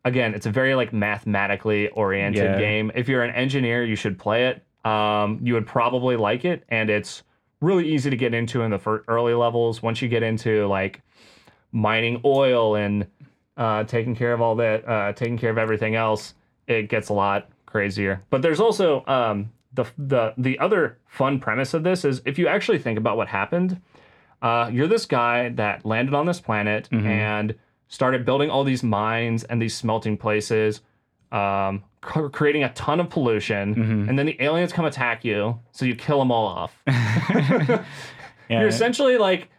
again 0.06 0.34
it's 0.34 0.46
a 0.48 0.52
very 0.52 0.74
like 0.74 0.92
mathematically 0.94 1.90
oriented 1.90 2.44
Yeah. 2.44 2.58
game 2.58 2.92
if 2.96 3.08
you're 3.08 3.22
an 3.24 3.36
engineer 3.36 3.84
you 3.84 3.96
should 3.96 4.18
play 4.18 4.48
it 4.48 4.64
um, 4.90 5.40
you 5.44 5.54
would 5.54 5.68
probably 5.68 6.16
like 6.16 6.46
it 6.46 6.64
and 6.70 6.90
it's 6.90 7.22
really 7.62 7.88
easy 7.88 8.10
to 8.10 8.15
get 8.18 8.34
into 8.34 8.62
in 8.62 8.72
the 8.72 9.04
early 9.08 9.34
levels 9.34 9.82
once 9.82 10.02
you 10.02 10.08
get 10.10 10.24
into 10.24 10.68
like 10.68 11.02
mining 11.72 12.22
oil 12.26 12.76
and 12.76 13.08
uh, 13.58 13.84
taking 13.86 14.15
care 14.15 14.34
of 14.34 14.41
all 14.41 14.56
that 14.56 14.88
uh, 14.88 15.13
taking 15.13 15.38
care 15.38 15.50
of 15.50 15.58
everything 15.58 15.96
else 15.96 16.34
it 16.68 16.84
gets 16.89 17.10
a 17.10 17.13
lot 17.13 17.50
crazier 17.65 18.22
but 18.30 18.41
there's 18.41 18.60
also 18.60 19.04
um, 19.08 19.52
the 19.74 19.86
the 19.98 20.34
the 20.38 20.58
other 20.60 20.98
fun 21.08 21.39
premise 21.39 21.74
of 21.74 21.84
this 21.84 22.06
is 22.06 22.22
if 22.26 22.38
you 22.38 22.48
actually 22.48 22.78
think 22.80 22.98
about 22.98 23.18
what 23.18 23.28
happened 23.28 23.82
uh, 24.41 24.70
you're 24.72 24.88
this 24.88 25.06
guy 25.06 25.50
that 25.50 25.86
landed 25.86 26.13
on 26.13 26.26
this 26.26 26.39
planet 26.41 26.88
Mhm. 26.91 27.06
and 27.06 27.56
started 27.88 28.26
building 28.26 28.50
all 28.50 28.63
these 28.63 28.84
mines 28.84 29.44
and 29.46 29.62
these 29.62 29.76
smelting 29.76 30.18
places 30.18 30.82
um, 31.32 31.84
creating 32.06 32.63
a 32.63 32.72
ton 32.74 33.00
of 33.00 33.10
pollution, 33.10 33.76
Mm-hmm. 33.76 34.10
and 34.10 34.18
then 34.20 34.26
the 34.28 34.38
aliens 34.41 34.72
come 34.72 34.86
attack 34.86 35.26
you, 35.26 35.60
so 35.72 35.86
you 35.86 35.96
kill 35.96 36.20
them 36.20 36.32
all 36.32 36.46
off. 36.46 36.78
Yeah. 38.48 38.60
You're 38.60 38.68
essentially 38.70 39.18
like 39.18 39.50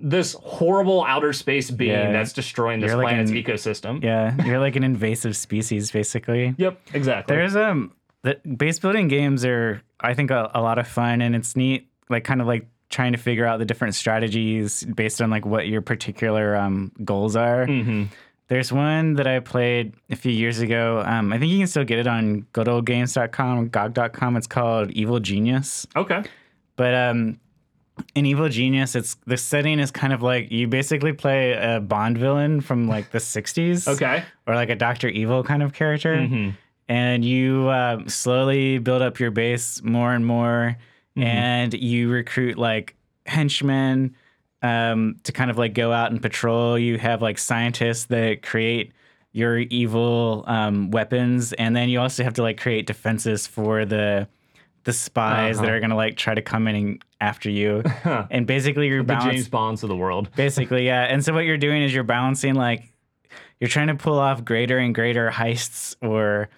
this 0.00 0.32
horrible 0.42 1.04
outer 1.04 1.32
space 1.32 1.70
being 1.70 1.92
Yeah. 1.92 2.10
that's 2.10 2.32
destroying 2.32 2.80
this 2.80 2.88
You're 2.88 2.96
like 2.96 3.08
planet's 3.08 3.30
an- 3.30 3.36
ecosystem. 3.36 4.02
yeah, 4.02 4.34
you're 4.44 4.58
like 4.58 4.74
an 4.74 4.82
invasive 4.82 5.36
species, 5.36 5.92
basically. 5.92 6.54
Yep, 6.58 6.80
exactly. 6.92 7.36
There's 7.36 7.54
um 7.54 7.92
the 8.22 8.34
base 8.56 8.78
building 8.80 9.06
games 9.08 9.44
are 9.44 9.80
I 10.00 10.14
think 10.14 10.30
a, 10.32 10.50
a 10.54 10.60
lot 10.60 10.78
of 10.78 10.88
fun 10.88 11.22
and 11.22 11.36
it's 11.36 11.54
neat 11.54 11.88
like 12.08 12.24
kind 12.24 12.40
of 12.40 12.46
like 12.48 12.66
trying 12.88 13.12
to 13.12 13.18
figure 13.18 13.46
out 13.46 13.60
the 13.60 13.64
different 13.64 13.94
strategies 13.94 14.82
based 14.82 15.22
on 15.22 15.30
like 15.30 15.46
what 15.46 15.68
your 15.68 15.80
particular 15.80 16.56
um 16.56 16.90
goals 17.04 17.36
are. 17.36 17.66
hmm 17.66 18.04
There's 18.50 18.72
one 18.72 19.14
that 19.14 19.26
I 19.28 19.38
played 19.40 19.94
a 20.10 20.16
few 20.16 20.32
years 20.32 20.58
ago. 20.58 21.02
Um, 21.06 21.32
I 21.32 21.38
think 21.38 21.52
you 21.52 21.58
can 21.58 21.66
still 21.68 21.84
get 21.84 21.98
it 22.00 22.06
on 22.08 22.42
goodoldgames.com, 22.52 23.68
GOG.com. 23.68 24.36
It's 24.36 24.46
called 24.48 24.90
Evil 24.90 25.20
Genius. 25.20 25.86
Okay. 25.94 26.24
But 26.76 26.94
um, 26.94 27.38
in 28.16 28.26
Evil 28.26 28.48
Genius, 28.48 28.96
it's 28.96 29.16
the 29.26 29.36
setting 29.36 29.78
is 29.78 29.90
kind 29.92 30.12
of 30.12 30.20
like 30.22 30.50
you 30.50 30.66
basically 30.66 31.12
play 31.12 31.52
a 31.52 31.78
Bond 31.80 32.18
villain 32.18 32.60
from 32.60 32.88
like 32.88 33.12
the 33.12 33.18
60s 33.18 33.86
Okay. 33.86 34.24
or 34.48 34.54
like 34.56 34.68
a 34.68 34.74
Doctor 34.76 35.08
Evil 35.08 35.44
kind 35.44 35.62
of 35.62 35.72
character 35.72 36.26
hmm 36.26 36.50
and 36.88 37.24
you 37.24 37.68
uh, 37.68 38.00
slowly 38.08 38.78
build 38.78 39.00
up 39.00 39.20
your 39.20 39.30
base 39.30 39.80
more 39.84 40.12
and 40.12 40.26
more 40.26 40.76
and 41.14 41.72
you 41.72 42.10
recruit 42.10 42.58
like 42.58 42.96
henchmen 43.26 44.16
um, 44.62 45.16
to 45.24 45.32
kind 45.32 45.50
of 45.50 45.58
like 45.58 45.74
go 45.74 45.92
out 45.92 46.10
and 46.10 46.20
patrol 46.20 46.78
you 46.78 46.98
have 46.98 47.22
like 47.22 47.38
scientists 47.38 48.04
that 48.06 48.42
create 48.42 48.92
your 49.32 49.58
evil 49.58 50.44
um, 50.46 50.90
weapons 50.90 51.52
and 51.54 51.74
then 51.76 51.88
you 51.88 52.00
also 52.00 52.22
have 52.24 52.34
to 52.34 52.42
like 52.42 52.60
create 52.60 52.86
defenses 52.86 53.46
for 53.46 53.84
the 53.84 54.26
the 54.84 54.92
spies 54.92 55.58
that 55.58 55.66
Uh-huh. 55.66 55.74
are 55.74 55.80
gonna 55.80 55.94
like 55.96 56.16
try 56.16 56.34
to 56.34 56.42
come 56.42 56.66
in 56.66 56.74
and 56.74 57.04
after 57.20 57.50
you 57.50 57.82
and 58.30 58.46
basically 58.46 58.88
you're 58.88 59.02
The 59.02 59.08
balancing 59.08 59.32
James 59.32 59.48
Bonds 59.48 59.82
of 59.82 59.88
the 59.88 59.96
world. 59.96 60.30
Basically, 60.36 60.86
yeah. 60.86 61.02
And 61.02 61.22
so 61.24 61.34
what 61.34 61.44
you're 61.44 61.58
doing 61.58 61.82
is 61.82 61.92
you're 61.94 62.02
balancing 62.02 62.54
like 62.54 62.90
you're 63.60 63.68
trying 63.68 63.88
to 63.88 63.94
pull 63.94 64.18
off 64.18 64.42
greater 64.42 64.78
and 64.78 64.94
greater 64.94 65.30
heists 65.30 65.94
or 66.00 66.48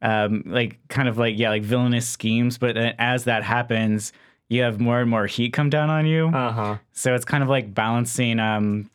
um, 0.00 0.44
like 0.46 0.78
kind 0.88 1.08
of 1.08 1.18
like 1.18 1.36
yeah 1.38 1.50
like 1.50 1.62
villainous 1.64 2.08
schemes. 2.08 2.56
But 2.56 2.76
then 2.76 2.94
as 2.98 3.24
that 3.24 3.42
happens, 3.42 4.12
you 4.52 4.62
have 4.62 4.78
more 4.80 5.00
and 5.00 5.08
more 5.10 5.26
heat 5.26 5.52
come 5.52 5.70
down 5.70 5.88
on 5.90 6.06
you. 6.06 6.28
Uh 6.28 6.52
huh. 6.52 6.76
so 6.92 7.14
it's 7.14 7.24
kind 7.24 7.42
of 7.42 7.48
like 7.48 7.72
balancing. 7.74 8.38
Um, 8.38 8.90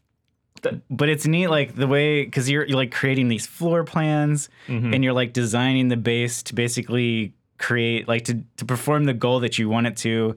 th- 0.61 0.75
but 0.89 1.09
it's 1.09 1.25
neat 1.25 1.47
like 1.47 1.75
the 1.75 1.87
way 1.87 2.23
because 2.25 2.49
you're, 2.49 2.65
you're 2.65 2.77
like 2.77 2.91
creating 2.91 3.27
these 3.27 3.45
floor 3.47 3.83
plans 3.83 4.49
Mhm. 4.67 4.93
and 4.93 5.03
you're 5.03 5.13
like 5.13 5.33
designing 5.33 5.87
the 5.89 5.97
base 5.97 6.43
to 6.43 6.55
basically 6.55 7.33
create 7.57 8.07
like 8.07 8.23
to, 8.25 8.43
to 8.57 8.65
perform 8.65 9.05
the 9.05 9.13
goal 9.13 9.39
that 9.39 9.57
you 9.57 9.67
want 9.67 9.87
it 9.87 9.97
to 9.97 10.35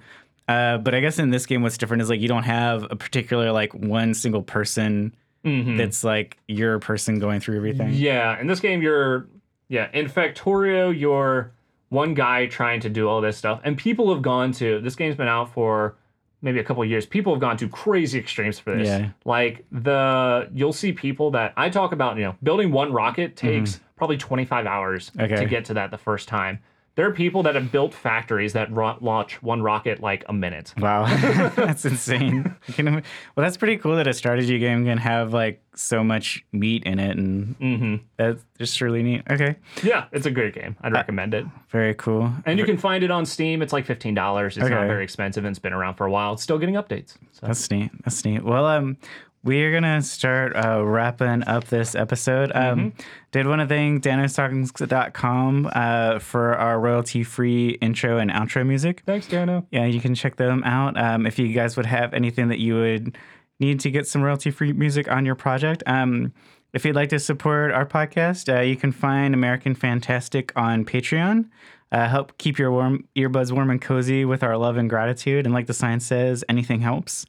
uh, 0.48 0.78
but 0.78 0.94
i 0.94 1.00
guess 1.00 1.18
in 1.18 1.28
this 1.30 1.44
game 1.44 1.60
what's 1.62 1.76
different 1.76 2.02
is 2.02 2.08
like 2.08 2.18
you 2.18 2.28
don't 2.28 2.44
have 2.44 2.82
a 2.90 2.96
particular 2.96 3.52
like 3.52 3.74
one 3.74 4.14
single 4.14 4.42
person 4.42 5.14
Mhm. 5.44 5.76
that's 5.78 6.02
like 6.02 6.38
your 6.48 6.78
person 6.78 7.18
going 7.18 7.40
through 7.40 7.56
everything 7.56 7.92
Yeah, 7.92 8.40
in 8.40 8.46
this 8.46 8.60
game, 8.60 8.80
you're 8.82 9.26
yeah 9.68 9.88
in 9.92 10.06
Factorio, 10.08 10.98
you're 10.98 11.52
one 11.90 12.14
guy 12.14 12.46
trying 12.46 12.80
to 12.80 12.88
do 12.88 13.08
all 13.08 13.20
this 13.20 13.36
stuff, 13.36 13.60
and 13.62 13.76
people 13.76 14.12
have 14.12 14.22
gone 14.22 14.52
to 14.52 14.80
this 14.80 14.96
game's 14.96 15.16
been 15.16 15.28
out 15.28 15.52
for 15.52 15.96
maybe 16.42 16.58
a 16.58 16.64
couple 16.64 16.82
of 16.82 16.88
years. 16.88 17.04
People 17.04 17.34
have 17.34 17.40
gone 17.40 17.56
to 17.58 17.68
crazy 17.68 18.18
extremes 18.18 18.58
for 18.58 18.74
this. 18.74 18.88
Yeah. 18.88 19.10
Like 19.24 19.66
the 19.70 20.48
you'll 20.54 20.72
see 20.72 20.92
people 20.92 21.30
that 21.32 21.52
I 21.56 21.68
talk 21.68 21.92
about. 21.92 22.16
You 22.16 22.24
know, 22.24 22.36
building 22.42 22.72
one 22.72 22.92
rocket 22.92 23.36
takes 23.36 23.72
mm-hmm. 23.72 23.84
probably 23.96 24.16
25 24.16 24.66
hours. 24.66 25.12
Okay. 25.20 25.36
to 25.36 25.44
get 25.44 25.66
to 25.66 25.74
that 25.74 25.90
the 25.90 25.98
first 25.98 26.28
time. 26.28 26.60
There 26.96 27.06
are 27.08 27.12
people 27.12 27.42
that 27.44 27.54
have 27.54 27.72
built 27.72 27.94
factories 27.94 28.52
that 28.52 28.70
ro- 28.70 28.98
launch 29.00 29.42
one 29.42 29.62
rocket 29.62 30.00
like 30.00 30.24
a 30.28 30.32
minute. 30.32 30.74
wow 30.78 31.04
that's 31.56 31.84
insane 31.84 32.54
well 32.76 33.02
that's 33.36 33.56
pretty 33.56 33.76
cool 33.78 33.96
that 33.96 34.06
a 34.06 34.12
strategy 34.12 34.58
game 34.58 34.84
can 34.84 34.98
have 34.98 35.32
like 35.32 35.62
so 35.74 36.04
much 36.04 36.44
meat 36.52 36.82
in 36.84 36.98
it 36.98 37.16
and 37.16 37.56
hmm 37.56 37.96
that's 38.16 38.44
just 38.58 38.80
really 38.82 39.02
neat 39.02 39.22
okay 39.30 39.56
Yeah, 39.82 40.06
it's 40.12 40.26
a 40.26 40.30
great 40.30 40.52
game. 40.52 40.76
Uh, 40.82 40.88
I'd 40.88 40.92
recommend 40.92 41.32
it. 41.32 41.46
very 41.70 41.94
cool 41.94 42.30
And 42.44 42.58
you 42.58 42.64
can 42.66 42.76
find 42.76 43.02
it 43.02 43.10
on 43.10 43.24
Steam. 43.24 43.62
It's 43.62 43.72
like 43.72 43.86
fifteen 43.86 44.14
dollars. 44.14 44.58
It's 44.58 44.68
not 44.68 44.86
very 44.86 45.04
expensive 45.04 45.44
and 45.44 45.52
it's 45.52 45.58
been 45.60 45.72
around 45.72 45.94
for 45.94 46.06
a 46.06 46.10
while. 46.10 46.34
It's 46.34 46.42
still 46.42 46.58
getting 46.58 46.74
updates. 46.74 47.14
So 47.32 47.46
That's 47.46 47.70
neat. 47.70 47.90
That's 48.04 48.22
neat. 48.24 48.42
Well, 48.44 48.66
um, 48.66 48.96
we 49.42 49.62
are 49.62 49.72
gonna 49.72 50.02
start 50.02 50.54
uh, 50.54 50.84
wrapping 50.84 51.44
up 51.44 51.64
this 51.64 51.94
episode. 51.94 52.52
Um, 52.54 52.92
did 53.32 53.46
want 53.46 53.60
to 53.60 53.66
thank 53.66 54.02
danostalkings.com 54.02 55.70
uh, 55.72 56.18
for 56.18 56.54
our 56.56 56.78
royalty-free 56.78 57.70
intro 57.80 58.18
and 58.18 58.30
outro 58.30 58.66
music. 58.66 59.02
thanks, 59.06 59.26
Dano. 59.26 59.66
Yeah, 59.70 59.86
you 59.86 60.00
can 60.00 60.14
check 60.14 60.36
them 60.36 60.62
out. 60.64 60.98
Um, 60.98 61.26
if 61.26 61.38
you 61.38 61.48
guys 61.52 61.76
would 61.76 61.86
have 61.86 62.12
anything 62.12 62.48
that 62.48 62.58
you 62.58 62.74
would 62.74 63.16
need 63.58 63.80
to 63.80 63.90
get 63.90 64.06
some 64.06 64.22
royalty-free 64.22 64.72
music 64.72 65.10
on 65.10 65.24
your 65.24 65.34
project. 65.34 65.82
Um, 65.86 66.32
if 66.72 66.84
you'd 66.84 66.94
like 66.96 67.08
to 67.08 67.18
support 67.18 67.72
our 67.72 67.84
podcast, 67.86 68.54
uh, 68.54 68.60
you 68.60 68.76
can 68.76 68.92
find 68.92 69.34
American 69.34 69.74
Fantastic 69.74 70.52
on 70.54 70.84
Patreon. 70.84 71.48
Uh, 71.92 72.08
help 72.08 72.38
keep 72.38 72.58
your 72.58 72.70
warm 72.70 73.08
earbuds 73.16 73.50
warm 73.50 73.70
and 73.70 73.82
cozy 73.82 74.24
with 74.24 74.44
our 74.44 74.56
love 74.56 74.76
and 74.76 74.88
gratitude. 74.88 75.44
And 75.46 75.52
like 75.52 75.66
the 75.66 75.74
sign 75.74 75.98
says, 75.98 76.44
anything 76.48 76.80
helps. 76.80 77.26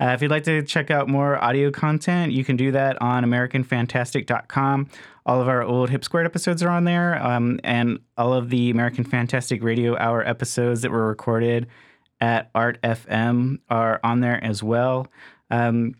Uh, 0.00 0.12
if 0.14 0.22
you'd 0.22 0.30
like 0.30 0.44
to 0.44 0.62
check 0.62 0.90
out 0.90 1.08
more 1.08 1.42
audio 1.42 1.70
content, 1.70 2.32
you 2.32 2.42
can 2.42 2.56
do 2.56 2.72
that 2.72 3.00
on 3.02 3.22
AmericanFantastic.com. 3.24 4.88
All 5.26 5.40
of 5.40 5.48
our 5.48 5.62
old 5.62 5.90
Hip 5.90 6.02
Squared 6.04 6.26
episodes 6.26 6.62
are 6.62 6.70
on 6.70 6.84
there, 6.84 7.22
um, 7.22 7.60
and 7.62 8.00
all 8.16 8.32
of 8.32 8.48
the 8.48 8.70
American 8.70 9.04
Fantastic 9.04 9.62
Radio 9.62 9.96
Hour 9.98 10.26
episodes 10.26 10.80
that 10.82 10.90
were 10.90 11.06
recorded 11.06 11.66
at 12.20 12.50
Art 12.54 12.80
FM 12.82 13.58
are 13.68 14.00
on 14.02 14.20
there 14.20 14.42
as 14.42 14.62
well. 14.62 15.06
Um, 15.50 15.94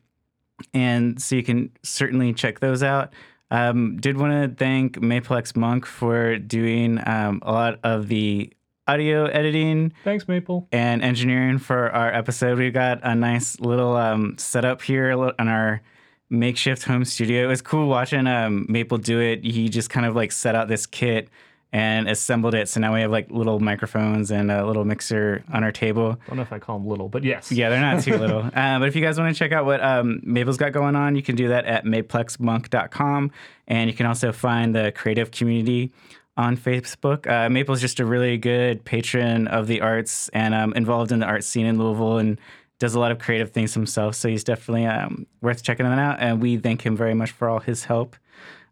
and 0.72 1.20
so 1.20 1.36
you 1.36 1.42
can 1.42 1.70
certainly 1.82 2.32
check 2.32 2.60
those 2.60 2.82
out. 2.82 3.12
Um, 3.50 3.96
did 3.98 4.16
want 4.16 4.32
to 4.32 4.64
thank 4.64 4.96
Maplex 4.96 5.56
Monk 5.56 5.84
for 5.84 6.38
doing 6.38 7.00
um, 7.06 7.40
a 7.42 7.52
lot 7.52 7.80
of 7.82 8.08
the 8.08 8.52
audio 8.86 9.26
editing 9.26 9.92
Thanks, 10.04 10.26
Maple. 10.26 10.66
and 10.72 11.02
engineering 11.02 11.58
for 11.58 11.90
our 11.90 12.12
episode. 12.12 12.58
We've 12.58 12.72
got 12.72 13.00
a 13.02 13.14
nice 13.14 13.60
little 13.60 13.96
um, 13.96 14.36
setup 14.38 14.82
here 14.82 15.12
on 15.12 15.48
our 15.48 15.82
makeshift 16.28 16.84
home 16.84 17.04
studio. 17.04 17.44
It 17.44 17.48
was 17.48 17.62
cool 17.62 17.88
watching 17.88 18.26
um, 18.26 18.66
Maple 18.68 18.98
do 18.98 19.20
it. 19.20 19.44
He 19.44 19.68
just 19.68 19.90
kind 19.90 20.06
of 20.06 20.14
like 20.16 20.32
set 20.32 20.54
out 20.54 20.68
this 20.68 20.86
kit 20.86 21.28
and 21.72 22.08
assembled 22.08 22.54
it. 22.54 22.68
So 22.68 22.80
now 22.80 22.92
we 22.92 23.00
have 23.00 23.12
like 23.12 23.30
little 23.30 23.60
microphones 23.60 24.32
and 24.32 24.50
a 24.50 24.66
little 24.66 24.84
mixer 24.84 25.44
on 25.52 25.62
our 25.62 25.70
table. 25.70 26.18
I 26.24 26.26
don't 26.26 26.36
know 26.36 26.42
if 26.42 26.52
I 26.52 26.58
call 26.58 26.78
them 26.78 26.88
little, 26.88 27.08
but 27.08 27.22
yes. 27.22 27.52
Yeah, 27.52 27.68
they're 27.68 27.80
not 27.80 28.02
too 28.02 28.16
little. 28.18 28.40
Uh, 28.60 28.78
but 28.80 28.88
if 28.88 28.96
you 28.96 29.02
guys 29.02 29.18
want 29.20 29.32
to 29.32 29.38
check 29.38 29.52
out 29.52 29.64
what 29.64 29.80
um, 29.80 30.20
Maple's 30.24 30.56
got 30.56 30.72
going 30.72 30.96
on, 30.96 31.14
you 31.14 31.22
can 31.22 31.36
do 31.36 31.48
that 31.48 31.64
at 31.66 31.84
maplexmonk.com. 31.84 33.30
And 33.68 33.88
you 33.88 33.96
can 33.96 34.06
also 34.06 34.32
find 34.32 34.74
the 34.74 34.92
creative 34.92 35.30
community 35.30 35.92
on 36.40 36.56
Facebook. 36.56 37.30
Uh, 37.30 37.50
Maple's 37.50 37.82
just 37.82 38.00
a 38.00 38.06
really 38.06 38.38
good 38.38 38.82
patron 38.84 39.46
of 39.46 39.66
the 39.66 39.82
arts 39.82 40.30
and 40.30 40.54
um, 40.54 40.72
involved 40.72 41.12
in 41.12 41.18
the 41.18 41.26
art 41.26 41.44
scene 41.44 41.66
in 41.66 41.78
Louisville 41.78 42.16
and 42.16 42.40
does 42.78 42.94
a 42.94 42.98
lot 42.98 43.12
of 43.12 43.18
creative 43.18 43.50
things 43.50 43.74
himself. 43.74 44.14
So 44.14 44.30
he's 44.30 44.42
definitely 44.42 44.86
um, 44.86 45.26
worth 45.42 45.62
checking 45.62 45.84
that 45.84 45.98
out. 45.98 46.16
And 46.18 46.40
we 46.40 46.56
thank 46.56 46.80
him 46.80 46.96
very 46.96 47.12
much 47.12 47.30
for 47.30 47.50
all 47.50 47.60
his 47.60 47.84
help. 47.84 48.16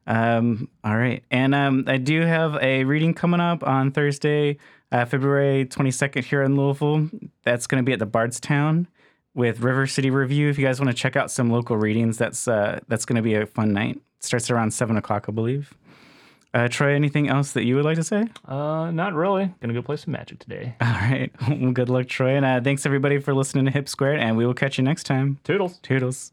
Um, 0.06 0.70
all 0.82 0.96
right. 0.96 1.22
And 1.30 1.54
um, 1.54 1.84
I 1.86 1.98
do 1.98 2.22
have 2.22 2.56
a 2.62 2.84
reading 2.84 3.12
coming 3.12 3.40
up 3.40 3.62
on 3.62 3.90
Thursday, 3.90 4.56
uh, 4.90 5.04
February 5.04 5.66
22nd 5.66 6.24
here 6.24 6.42
in 6.42 6.56
Louisville. 6.56 7.10
That's 7.42 7.66
going 7.66 7.84
to 7.84 7.86
be 7.86 7.92
at 7.92 7.98
the 7.98 8.06
Bard's 8.06 8.40
Town 8.40 8.88
with 9.34 9.60
River 9.60 9.86
City 9.86 10.08
Review. 10.08 10.48
If 10.48 10.58
you 10.58 10.64
guys 10.64 10.80
want 10.80 10.90
to 10.90 10.96
check 10.96 11.16
out 11.16 11.30
some 11.30 11.50
local 11.50 11.76
readings, 11.76 12.16
that's 12.16 12.48
uh, 12.48 12.80
that's 12.88 13.04
going 13.04 13.16
to 13.16 13.22
be 13.22 13.34
a 13.34 13.44
fun 13.44 13.74
night. 13.74 14.00
starts 14.20 14.50
around 14.50 14.70
7 14.70 14.96
o'clock, 14.96 15.26
I 15.28 15.32
believe. 15.32 15.74
Uh, 16.54 16.66
Troy, 16.66 16.94
anything 16.94 17.28
else 17.28 17.52
that 17.52 17.64
you 17.64 17.76
would 17.76 17.84
like 17.84 17.96
to 17.96 18.04
say? 18.04 18.26
Uh, 18.46 18.90
not 18.90 19.14
really. 19.14 19.54
Gonna 19.60 19.74
go 19.74 19.82
play 19.82 19.96
some 19.96 20.12
magic 20.12 20.38
today. 20.38 20.74
All 20.80 20.88
right. 20.88 21.30
Well, 21.48 21.72
good 21.72 21.90
luck, 21.90 22.08
Troy. 22.08 22.36
And 22.36 22.44
uh, 22.44 22.60
thanks, 22.62 22.86
everybody, 22.86 23.18
for 23.18 23.34
listening 23.34 23.66
to 23.66 23.70
Hip 23.70 23.88
Squared. 23.88 24.18
And 24.18 24.36
we 24.36 24.46
will 24.46 24.54
catch 24.54 24.78
you 24.78 24.84
next 24.84 25.04
time. 25.04 25.38
Toodles. 25.44 25.78
Toodles. 25.82 26.32